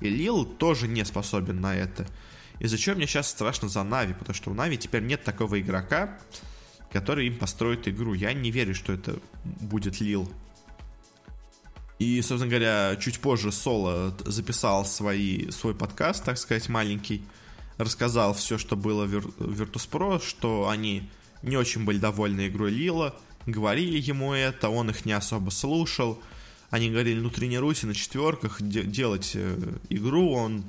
[0.00, 2.06] И Лил тоже не способен на это.
[2.60, 6.18] Из-за чего мне сейчас страшно за Нави, потому что у Нави теперь нет такого игрока,
[6.92, 8.14] который им построит игру.
[8.14, 10.30] Я не верю, что это будет Лил.
[11.98, 17.24] И, собственно говоря, чуть позже Соло записал свои, свой подкаст, так сказать, маленький.
[17.76, 21.08] Рассказал все, что было в Virtus.pro, что они
[21.42, 23.14] не очень были довольны игрой Лила.
[23.46, 26.20] Говорили ему это, он их не особо слушал.
[26.70, 29.56] Они говорили, ну тренируйся на четверках, де- делать э,
[29.90, 30.32] игру.
[30.32, 30.64] Он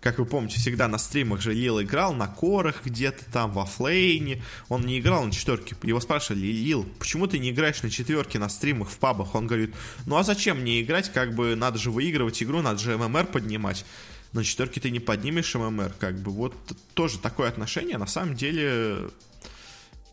[0.00, 4.42] как вы помните, всегда на стримах же Лил играл на корах где-то там, во флейне.
[4.68, 5.76] Он не играл на четверке.
[5.82, 9.34] Его спрашивали, Лил, почему ты не играешь на четверке на стримах в пабах?
[9.34, 9.74] Он говорит,
[10.06, 11.12] ну а зачем мне играть?
[11.12, 13.84] Как бы надо же выигрывать игру, надо же ММР поднимать.
[14.32, 15.92] На четверке ты не поднимешь ММР.
[15.98, 16.54] Как бы вот
[16.94, 19.10] тоже такое отношение на самом деле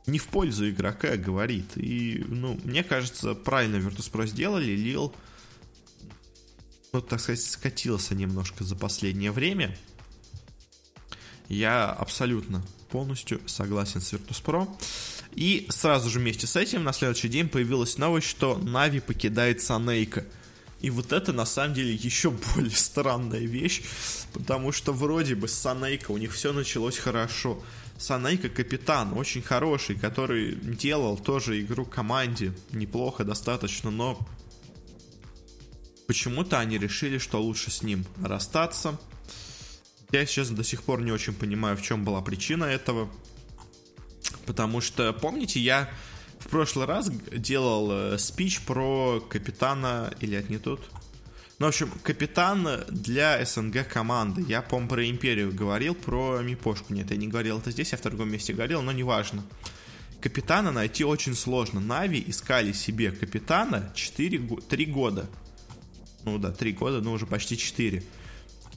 [0.08, 1.78] не в пользу игрока говорит.
[1.78, 4.72] И, ну, мне кажется, правильно Virtus.pro сделали.
[4.72, 5.14] Лил
[6.94, 9.78] ну, так сказать, скатился немножко за последнее время.
[11.50, 14.68] Я абсолютно полностью согласен с Virtus.pro.
[15.36, 20.26] И сразу же вместе с этим на следующий день появилась новость, что Нави покидает Санейка.
[20.82, 23.84] И вот это на самом деле еще более странная вещь,
[24.34, 27.62] потому что вроде бы с Санейко у них все началось хорошо.
[28.00, 34.20] Санейко капитан, очень хороший, который делал тоже игру команде неплохо достаточно, но
[36.08, 39.00] почему-то они решили, что лучше с ним расстаться.
[40.12, 43.10] Я сейчас до сих пор не очень понимаю, в чем была причина этого.
[44.46, 45.90] Потому что, помните, я
[46.40, 50.80] в прошлый раз делал э, спич про капитана, или это не тут?
[51.60, 54.46] Ну, в общем, капитан для СНГ команды.
[54.48, 56.94] Я, по про Империю говорил, про Мипошку.
[56.94, 59.44] Нет, я не говорил это здесь, я в другом месте говорил, но неважно.
[60.22, 61.80] Капитана найти очень сложно.
[61.80, 64.38] Нави искали себе капитана 4,
[64.70, 65.28] 3 года.
[66.26, 68.04] Ну да, 3 года, но уже почти 4.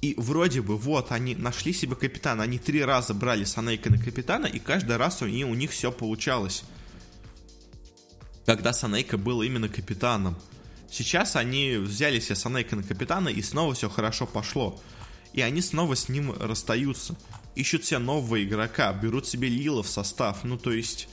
[0.00, 2.44] И вроде бы вот они нашли себе капитана.
[2.44, 5.92] Они три раза брали Санейка на капитана, и каждый раз у них, у них все
[5.92, 6.64] получалось.
[8.46, 10.36] Когда Санейка был именно капитаном.
[10.90, 14.80] Сейчас они взяли себе Санейка на капитана, и снова все хорошо пошло.
[15.32, 17.14] И они снова с ним расстаются.
[17.54, 20.42] Ищут себе нового игрока, берут себе Лила в состав.
[20.42, 21.08] Ну, то есть...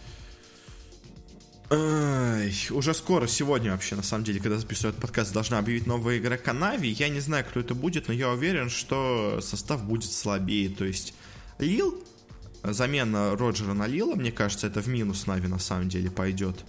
[1.70, 6.18] Ай, уже скоро, сегодня вообще, на самом деле, когда записываю этот подкаст, должна объявить нового
[6.18, 6.90] игрока Нави.
[6.90, 10.70] Я не знаю, кто это будет, но я уверен, что состав будет слабее.
[10.70, 11.14] То есть
[11.60, 12.02] Лил,
[12.64, 16.64] замена Роджера на Лила, мне кажется, это в минус Нави на самом деле пойдет.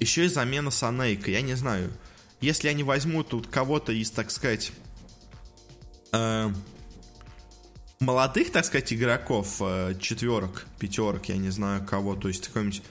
[0.00, 1.92] Еще и замена Санейка, я не знаю.
[2.40, 4.72] Если они возьмут тут кого-то из, так сказать,
[6.12, 6.52] э,
[8.00, 12.82] молодых, так сказать, игроков, э, четверок, пятерок, я не знаю кого, то есть какой-нибудь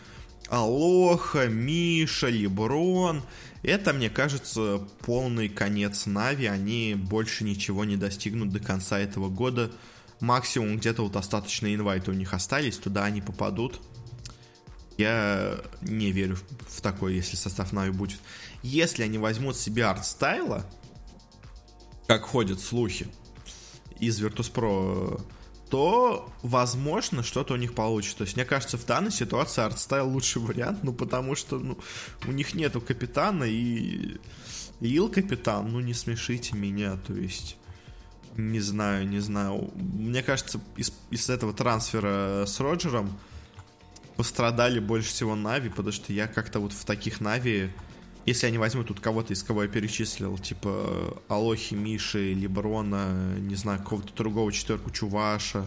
[0.52, 3.24] Алоха, Миша, Леброн.
[3.64, 6.48] Это, мне кажется, полный конец Нави.
[6.48, 9.72] Они больше ничего не достигнут до конца этого года.
[10.20, 13.80] Максимум где-то вот остаточные инвайты у них остались, туда они попадут.
[15.02, 16.38] Я не верю
[16.68, 18.20] в такое, если состав Нави будет.
[18.62, 20.64] Если они возьмут себе Artstyle а,
[22.08, 23.08] как ходят слухи,
[24.00, 25.26] из Virtus.pro
[25.72, 28.18] то, возможно, что-то у них получится.
[28.18, 31.78] То есть, мне кажется, в данной ситуации Artstyle лучший вариант, ну, потому что, ну,
[32.28, 34.18] у них нету капитана, и
[34.82, 37.56] Ил капитан, ну, не смешите меня, то есть,
[38.36, 39.72] не знаю, не знаю.
[39.76, 43.18] Мне кажется, из, из этого трансфера с Роджером
[44.22, 47.72] пострадали больше всего Нави, потому что я как-то вот в таких Нави
[48.28, 53.80] если они возьмут тут кого-то, из кого я перечислил, типа Алохи, Миши, Леброна, не знаю,
[53.80, 55.66] какого-то другого четверку Чуваша,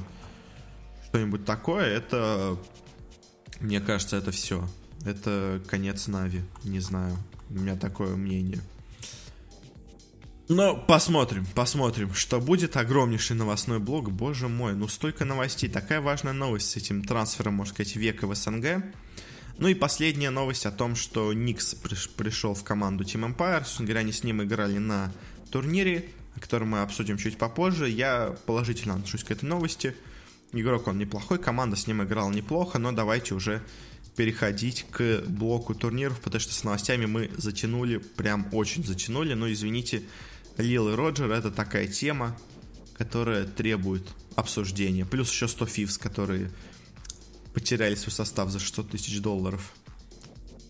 [1.09, 2.57] что-нибудь такое, это,
[3.59, 4.69] мне кажется, это все.
[5.05, 7.17] Это конец Нави, не знаю.
[7.51, 8.61] У меня такое мнение.
[10.49, 12.77] Но посмотрим, посмотрим, что будет.
[12.77, 15.71] Огромнейший новостной блок, боже мой, ну столько новостей.
[15.71, 18.85] Такая важная новость с этим трансфером, можно сказать, века в СНГ.
[19.57, 23.61] Ну и последняя новость о том, что Никс приш- пришел в команду Team Empire.
[23.61, 25.13] Собственно говоря, они с ним играли на
[25.51, 27.89] турнире, о котором мы обсудим чуть попозже.
[27.89, 29.97] Я положительно отношусь к этой новости.
[30.53, 33.63] Игрок он неплохой, команда с ним играла неплохо, но давайте уже
[34.15, 39.35] переходить к блоку турниров, потому что с новостями мы затянули, прям очень затянули.
[39.35, 40.03] Но извините,
[40.57, 42.37] Лил и Роджер это такая тема,
[42.97, 45.05] которая требует обсуждения.
[45.05, 46.51] Плюс еще 100 фивс, которые
[47.53, 49.73] потеряли свой состав за 600 тысяч долларов.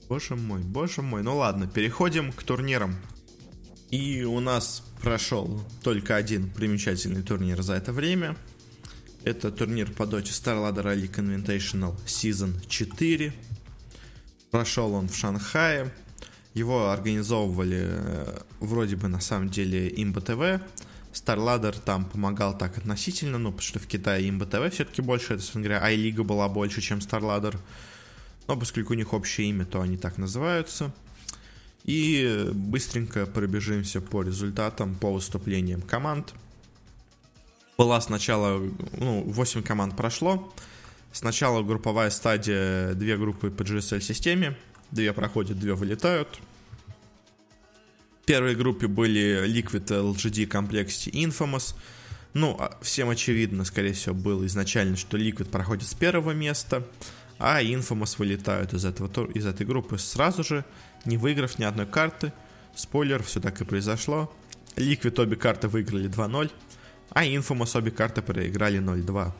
[0.08, 1.22] Боже мой, боже мой.
[1.22, 2.94] Ну ладно, переходим к турнирам.
[3.90, 8.36] И у нас прошел только один примечательный турнир за это время.
[9.24, 13.32] Это турнир по доте StarLadder Rally Invitational Season 4.
[14.50, 15.92] Прошел он в Шанхае.
[16.54, 20.62] Его организовывали э, вроде бы на самом деле Имба ТВ.
[21.12, 25.42] StarLadder там помогал так относительно, ну, потому что в Китае имба ТВ все-таки больше, это,
[25.42, 27.56] собственно говоря, iLiga была больше, чем StarLadder.
[28.46, 30.92] Но поскольку у них общее имя, то они так называются.
[31.84, 36.34] И быстренько пробежимся по результатам, по выступлениям команд.
[37.78, 38.60] Была сначала,
[38.98, 40.52] ну, 8 команд прошло.
[41.12, 44.56] Сначала групповая стадия, две группы по GSL-системе.
[44.90, 46.28] Две проходят, две вылетают.
[48.22, 51.74] В первой группе были Liquid, LGD, Complexity, Infamous.
[52.32, 56.86] Ну, а всем очевидно, скорее всего, было изначально, что Liquid проходит с первого места,
[57.38, 60.64] а Infamous вылетают из, этого, из этой группы сразу же,
[61.04, 62.32] не выиграв ни одной карты.
[62.74, 64.34] Спойлер, все так и произошло.
[64.76, 66.50] Liquid обе карты выиграли 2-0,
[67.10, 69.32] а Infamous обе карты проиграли 0-2.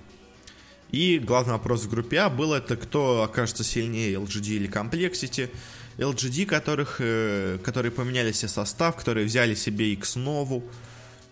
[0.91, 5.51] И главный вопрос в группе А был это, кто окажется сильнее, LGD или Complexity.
[5.99, 10.65] LGD, которых, э, которые поменяли себе состав, которые взяли себе X нову,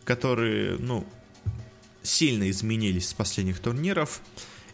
[0.04, 1.06] которые, ну,
[2.02, 4.20] сильно изменились с последних турниров,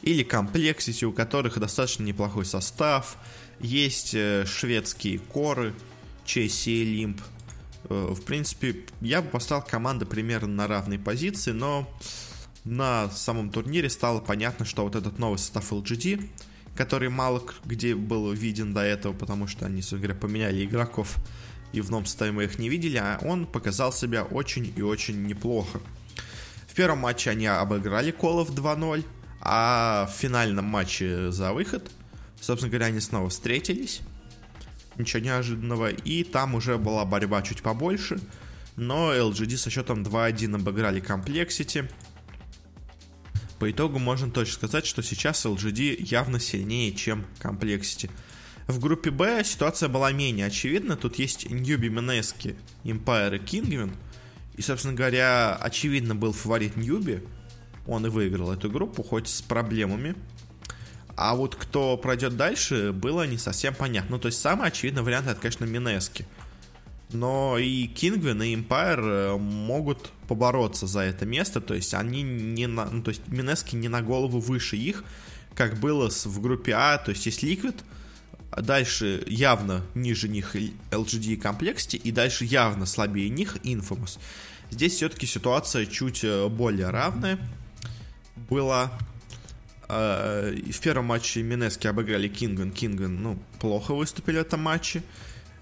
[0.03, 3.17] или Complexity, у которых достаточно неплохой состав,
[3.61, 5.75] есть э, шведские коры,
[6.25, 7.21] Чеси и Лимп,
[7.89, 11.89] Э, в принципе, я бы поставил команды примерно на равной позиции, но
[12.69, 16.29] на самом турнире стало понятно, что вот этот новый состав LGD,
[16.77, 21.17] который мало где был виден до этого, потому что они, собственно говоря, поменяли игроков,
[21.73, 25.27] и в новом составе мы их не видели, а он показал себя очень и очень
[25.27, 25.81] неплохо.
[26.67, 29.05] В первом матче они обыграли Колов 2-0,
[29.41, 31.91] а в финальном матче за выход,
[32.41, 34.01] собственно говоря, они снова встретились.
[34.97, 35.91] Ничего неожиданного.
[35.91, 38.19] И там уже была борьба чуть побольше.
[38.77, 41.91] Но LGD со счетом 2-1 обыграли Complexity.
[43.59, 48.11] По итогу можно точно сказать, что сейчас LGD явно сильнее, чем Complexity.
[48.69, 50.97] В группе Б ситуация была менее очевидна.
[50.97, 53.97] Тут есть Ньюби Минески, Empire и Kingwin.
[54.57, 57.23] И, собственно говоря, очевидно был фаворит Ньюби.
[57.87, 60.15] Он и выиграл эту группу, хоть с проблемами.
[61.17, 64.17] А вот кто пройдет дальше, было не совсем понятно.
[64.17, 66.27] Ну, то есть самый очевидный вариант это, конечно, Минески.
[67.13, 71.61] Но и Кингвин, и Empire э, могут побороться за это место.
[71.61, 72.85] То есть они не на...
[72.87, 75.05] Ну, то есть Минески не на голову выше их,
[75.55, 76.99] как было в группе А.
[76.99, 77.43] То есть есть
[78.51, 80.57] а дальше явно ниже них
[80.91, 84.19] LGD и Complexity, и дальше явно слабее них Infamous.
[84.71, 87.39] Здесь все-таки ситуация чуть э, более равная
[88.49, 88.93] была.
[89.89, 92.73] Э, в первом матче Минески обыграли Кингвин.
[92.73, 95.03] Кингвин, ну, плохо выступили в этом матче.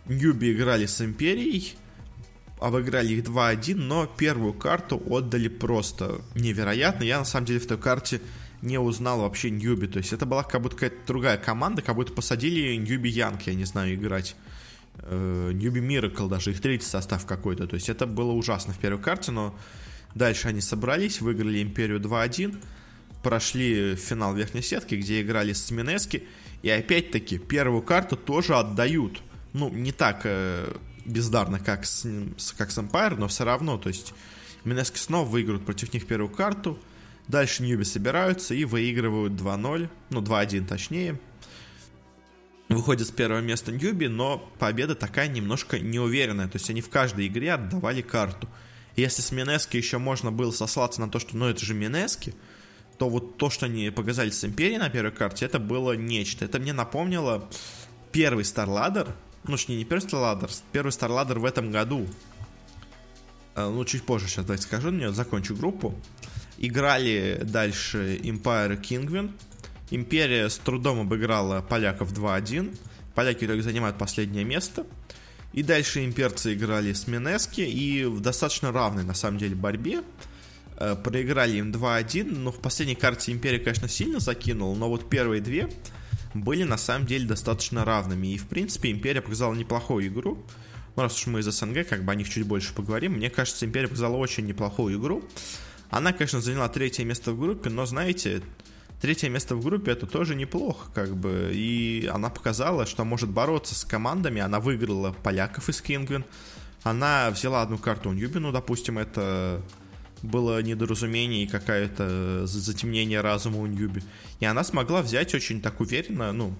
[0.08, 1.74] Ньюби играли с Империей.
[2.58, 7.04] Обыграли их 2-1, но первую карту отдали просто невероятно.
[7.04, 8.20] Я, на самом деле, в той карте
[8.62, 9.86] не узнал вообще Ньюби.
[9.86, 13.54] То есть это была как будто какая-то другая команда, как будто посадили Ньюби Янки, я
[13.54, 14.36] не знаю, играть.
[14.98, 17.66] Э, Ньюби Миракл даже, их третий состав какой-то.
[17.66, 19.54] То есть это было ужасно в первой карте, но
[20.14, 22.56] дальше они собрались, выиграли Империю 2-1,
[23.22, 26.24] прошли финал верхней сетки, где играли с Минески,
[26.62, 29.20] и опять-таки первую карту тоже отдают.
[29.56, 32.06] Ну, не так э, бездарно, как с,
[32.56, 34.12] как с Empire, но все равно, то есть
[34.64, 36.78] Минески снова выиграют против них первую карту,
[37.28, 41.18] Дальше Ньюби собираются и выигрывают 2-0, ну 2-1 точнее.
[42.68, 46.48] Выходит с первого места Ньюби, но победа такая немножко неуверенная.
[46.48, 48.48] То есть они в каждой игре отдавали карту.
[48.94, 52.34] Если с Минески еще можно было сослаться на то, что ну это же Минески,
[52.98, 56.44] то вот то, что они показали с Империей на первой карте, это было нечто.
[56.44, 57.48] Это мне напомнило
[58.12, 59.12] первый StarLadder,
[59.48, 62.06] ну, не, не первый StarLadder, первый StarLadder в этом году.
[63.54, 65.94] Э, ну, чуть позже сейчас давайте скажу, мне закончу группу.
[66.58, 69.32] Играли дальше Empire и Kingwin.
[69.90, 72.76] Империя с трудом обыграла поляков 2-1.
[73.14, 74.86] Поляки итоге занимают последнее место.
[75.52, 80.02] И дальше имперцы играли с Минески и в достаточно равной, на самом деле, борьбе.
[80.78, 85.40] Э, проиграли им 2-1, но в последней карте Империя, конечно, сильно закинул, но вот первые
[85.40, 85.68] две
[86.42, 88.28] были на самом деле достаточно равными.
[88.28, 90.44] И, в принципе, Империя показала неплохую игру.
[90.96, 93.12] Ну, раз уж мы из СНГ, как бы о них чуть больше поговорим.
[93.12, 95.22] Мне кажется, Империя показала очень неплохую игру.
[95.90, 98.42] Она, конечно, заняла третье место в группе, но, знаете,
[99.00, 101.50] третье место в группе это тоже неплохо, как бы.
[101.52, 104.40] И она показала, что может бороться с командами.
[104.40, 106.24] Она выиграла поляков из Кингвин.
[106.82, 109.60] Она взяла одну карту у Ньюбину, допустим, это
[110.22, 114.02] было недоразумение и какое-то затемнение разума у Ньюби.
[114.40, 116.54] И она смогла взять очень так уверенно, ну,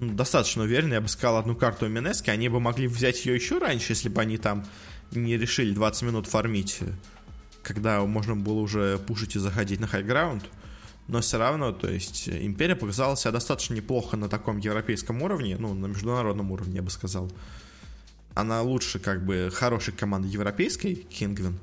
[0.00, 2.30] достаточно уверенно, я бы сказал, одну карту Минески.
[2.30, 4.64] Они бы могли взять ее еще раньше, если бы они там
[5.12, 6.80] не решили 20 минут фармить
[7.64, 10.44] когда можно было уже пушить и заходить на хайграунд,
[11.08, 15.74] но все равно, то есть, Империя показала себя достаточно неплохо на таком европейском уровне, ну,
[15.74, 17.30] на международном уровне, я бы сказал.
[18.34, 21.58] Она лучше, как бы, хорошей команды европейской, Kinguin,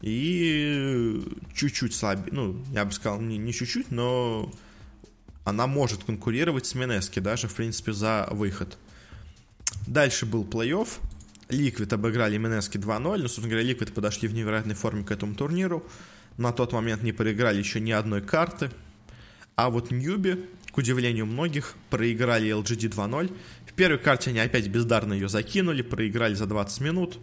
[0.00, 1.22] и
[1.54, 4.52] чуть-чуть слабее, ну, я бы сказал, не, не чуть-чуть, но
[5.44, 8.78] она может конкурировать с Mineski даже, в принципе, за выход.
[9.86, 10.88] Дальше был плей-офф,
[11.50, 15.84] Liquid обыграли Mineski 2-0, но, собственно говоря, Liquid подошли в невероятной форме к этому турниру.
[16.38, 18.70] На тот момент не проиграли еще ни одной карты.
[19.56, 23.36] А вот Newbee, к удивлению многих, проиграли LGD 2-0.
[23.66, 27.18] В первой карте они опять бездарно ее закинули, проиграли за 20 минут.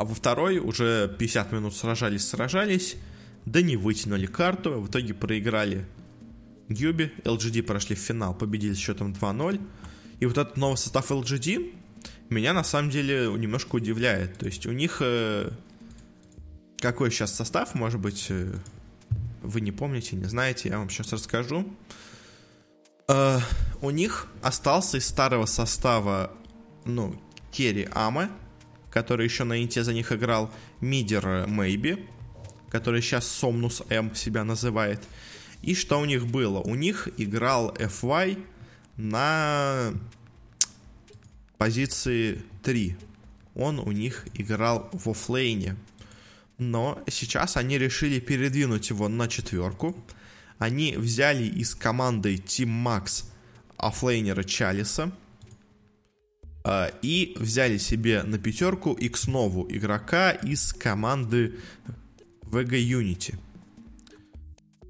[0.00, 2.96] А во второй уже 50 минут сражались-сражались,
[3.44, 5.86] да не вытянули карту, в итоге проиграли
[6.68, 9.60] Ньюби, LGD прошли в финал, победили с счетом 2-0.
[10.20, 11.74] И вот этот новый состав LGD,
[12.30, 14.38] меня на самом деле немножко удивляет.
[14.38, 15.50] То есть у них э,
[16.78, 18.54] какой сейчас состав, может быть, э,
[19.42, 21.68] вы не помните, не знаете, я вам сейчас расскажу.
[23.06, 23.38] Э,
[23.82, 26.32] у них остался из старого состава,
[26.86, 27.20] ну,
[27.52, 28.30] Керри Аме,
[28.90, 32.06] который еще на Инте за них играл, Мидер Мэйби,
[32.70, 35.00] который сейчас Сомнус М себя называет.
[35.62, 36.60] И что у них было?
[36.60, 38.42] У них играл FY
[38.96, 39.92] на
[41.58, 42.96] позиции 3.
[43.54, 45.76] он у них играл в оффлейне.
[46.56, 49.96] Но сейчас они решили передвинуть его на четверку.
[50.58, 53.24] Они взяли из команды Team Max
[53.76, 55.10] оффлейнера Чалиса э,
[57.02, 61.54] и взяли себе на пятерку X-нову игрока из команды
[62.42, 63.38] VG Unity.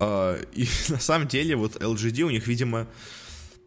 [0.01, 2.89] Э, и на самом деле вот LGD у них, видимо,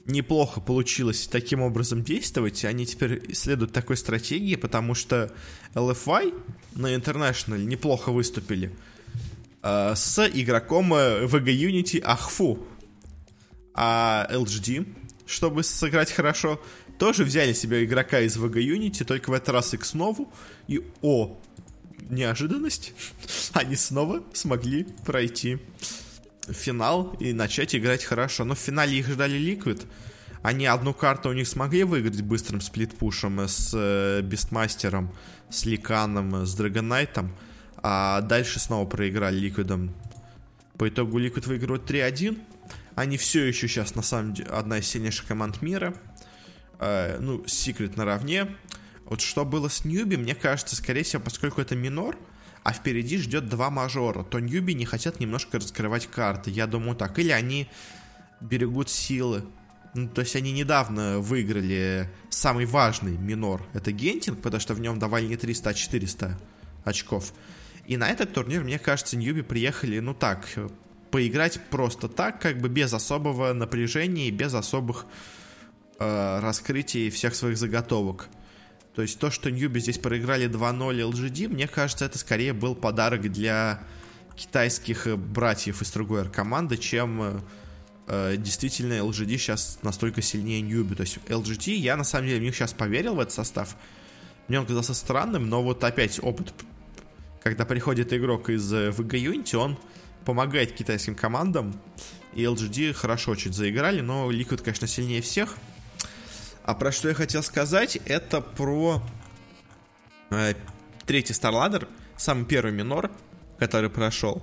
[0.05, 2.65] неплохо получилось таким образом действовать.
[2.65, 5.31] Они теперь следуют такой стратегии, потому что
[5.75, 6.33] LFY
[6.75, 8.75] на International неплохо выступили
[9.61, 12.67] э, с игроком VG Unity Ахфу.
[13.75, 14.85] А LGD,
[15.25, 16.61] чтобы сыграть хорошо,
[17.03, 20.31] тоже взяли себе игрока из VG Unity, только в этот раз X нову.
[20.69, 21.37] И о,
[22.09, 22.93] неожиданность,
[23.51, 25.57] они снова смогли пройти
[26.47, 28.45] финал и начать играть хорошо.
[28.45, 29.85] Но в финале их ждали Liquid.
[30.43, 35.13] Они одну карту у них смогли выиграть быстрым сплитпушем с э, Бестмастером,
[35.49, 37.35] с Ликаном, с Драгонайтом,
[37.81, 39.93] а дальше снова проиграли Ликвидом.
[40.77, 42.39] По итогу Liquid выигрывает 3-1.
[42.95, 45.93] Они все еще сейчас, на самом деле, одна из сильнейших команд мира.
[46.83, 48.55] Э, ну, Secret наравне.
[49.05, 52.17] Вот что было с Ньюби, мне кажется, скорее всего, поскольку это минор,
[52.63, 56.51] а впереди ждет два мажора, то Ньюби не хотят немножко раскрывать карты.
[56.51, 57.17] Я думаю так.
[57.19, 57.69] Или они
[58.41, 59.45] берегут силы.
[59.93, 63.65] Ну, то есть они недавно выиграли самый важный минор.
[63.73, 66.39] Это Гентинг, потому что в нем давали не 300, а 400
[66.83, 67.33] очков.
[67.85, 70.47] И на этот турнир, мне кажется, Ньюби приехали, ну так,
[71.11, 75.05] поиграть просто так, как бы без особого напряжения и без особых
[75.99, 78.29] э, раскрытий всех своих заготовок.
[78.95, 83.21] То есть то, что Ньюби здесь проиграли 2-0 LGD, мне кажется, это скорее был подарок
[83.31, 83.81] для
[84.35, 87.39] китайских э, братьев из другой команды, чем э,
[88.07, 90.95] э действительно LGD сейчас настолько сильнее Ньюби.
[90.95, 93.75] То есть LGD, я на самом деле в них сейчас поверил в этот состав.
[94.47, 96.53] Мне он казался странным, но вот опять опыт,
[97.41, 99.77] когда приходит игрок из VG э, Unity, он
[100.23, 101.73] помогает китайским командам.
[102.33, 105.57] И LGD хорошо очень заиграли, но Liquid, конечно, сильнее всех–
[106.63, 109.01] а про что я хотел сказать, это про
[110.29, 110.53] э,
[111.05, 111.87] третий StarLadder,
[112.17, 113.11] самый первый минор,
[113.57, 114.41] который прошел.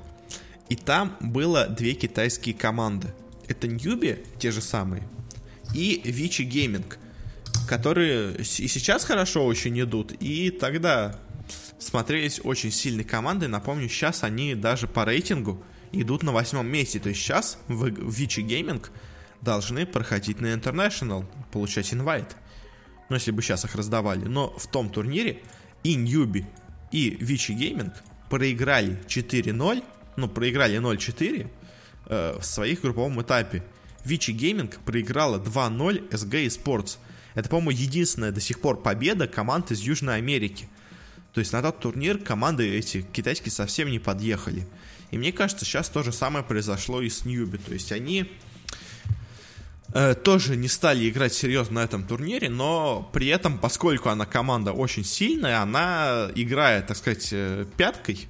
[0.68, 3.12] И там было две китайские команды.
[3.48, 5.08] Это Ньюби, те же самые,
[5.74, 6.98] и Vici Gaming,
[7.68, 11.18] которые и сейчас хорошо очень идут, и тогда
[11.78, 13.48] смотрелись очень сильной командой.
[13.48, 15.62] Напомню, сейчас они даже по рейтингу
[15.92, 17.00] идут на восьмом месте.
[17.00, 18.92] То есть сейчас в Vici Gaming
[19.40, 22.36] должны проходить на International, получать инвайт.
[23.08, 24.24] Ну, если бы сейчас их раздавали.
[24.24, 25.42] Но в том турнире
[25.82, 26.46] и Newbee,
[26.92, 27.94] и Vici Gaming
[28.28, 29.84] проиграли 4-0,
[30.16, 31.50] ну, проиграли 0-4
[32.06, 33.64] э, в своих групповом этапе.
[34.04, 36.98] Вичи Гейминг проиграла 2-0 SG Sports.
[37.34, 40.68] Это, по-моему, единственная до сих пор победа команд из Южной Америки.
[41.32, 44.66] То есть на тот турнир команды эти китайские совсем не подъехали.
[45.10, 47.58] И мне кажется, сейчас то же самое произошло и с Ньюби.
[47.58, 48.30] То есть они
[49.92, 54.72] Э, тоже не стали играть серьезно на этом турнире, но при этом, поскольку она команда
[54.72, 58.28] очень сильная, она играя, так сказать, э, пяткой,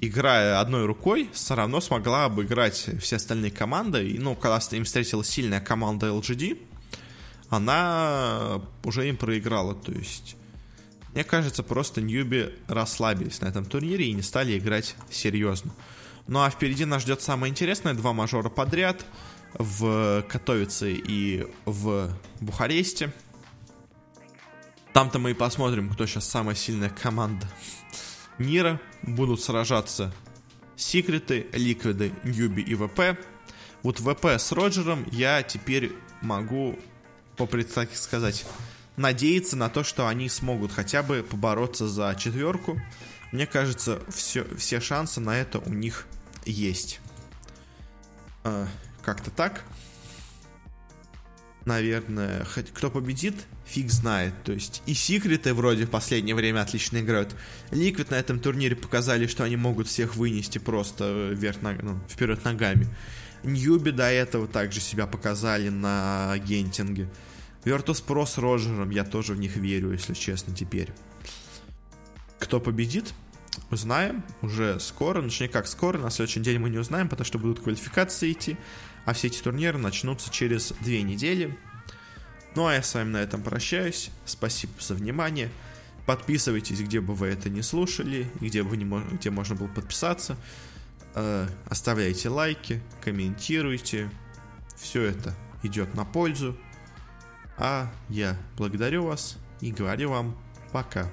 [0.00, 4.08] играя одной рукой, все равно смогла обыграть все остальные команды.
[4.08, 6.60] И, ну, когда им встретилась сильная команда LGD,
[7.48, 9.74] она уже им проиграла.
[9.74, 10.36] То есть,
[11.12, 15.72] мне кажется, просто Ньюби расслабились на этом турнире и не стали играть серьезно.
[16.28, 19.04] Ну а впереди нас ждет самое интересное, два мажора подряд–
[19.54, 23.12] в Катовице и в Бухаресте.
[24.92, 27.46] Там-то мы и посмотрим, кто сейчас самая сильная команда
[28.38, 28.80] мира.
[29.02, 30.12] Будут сражаться
[30.76, 33.18] Секреты, Ликвиды, Ньюби и ВП.
[33.82, 36.78] Вот ВП с Роджером я теперь могу,
[37.36, 38.44] по так сказать,
[38.96, 42.80] надеяться на то, что они смогут хотя бы побороться за четверку.
[43.30, 46.06] Мне кажется, все, все шансы на это у них
[46.44, 47.00] есть.
[49.08, 49.64] Как-то так.
[51.64, 54.34] Наверное, хоть кто победит, фиг знает.
[54.44, 57.34] То есть и секреты вроде в последнее время отлично играют.
[57.70, 62.86] Ликвид на этом турнире показали, что они могут всех вынести просто вверх, ну, вперед ногами.
[63.44, 67.08] Ньюби до этого также себя показали на гентинге.
[67.64, 70.92] Virtus.pro с Роджером, я тоже в них верю, если честно, теперь.
[72.38, 73.14] Кто победит,
[73.70, 75.22] узнаем уже скоро.
[75.22, 78.58] Ну, как скоро, на следующий день мы не узнаем, потому что будут квалификации идти
[79.04, 81.58] а все эти турниры начнутся через две недели.
[82.54, 84.10] Ну а я с вами на этом прощаюсь.
[84.24, 85.50] Спасибо за внимание.
[86.06, 88.84] Подписывайтесь, где бы вы это не слушали, где, бы не,
[89.16, 90.36] где можно было подписаться.
[91.14, 94.10] Э, оставляйте лайки, комментируйте.
[94.76, 96.56] Все это идет на пользу.
[97.58, 100.38] А я благодарю вас и говорю вам
[100.72, 101.10] пока.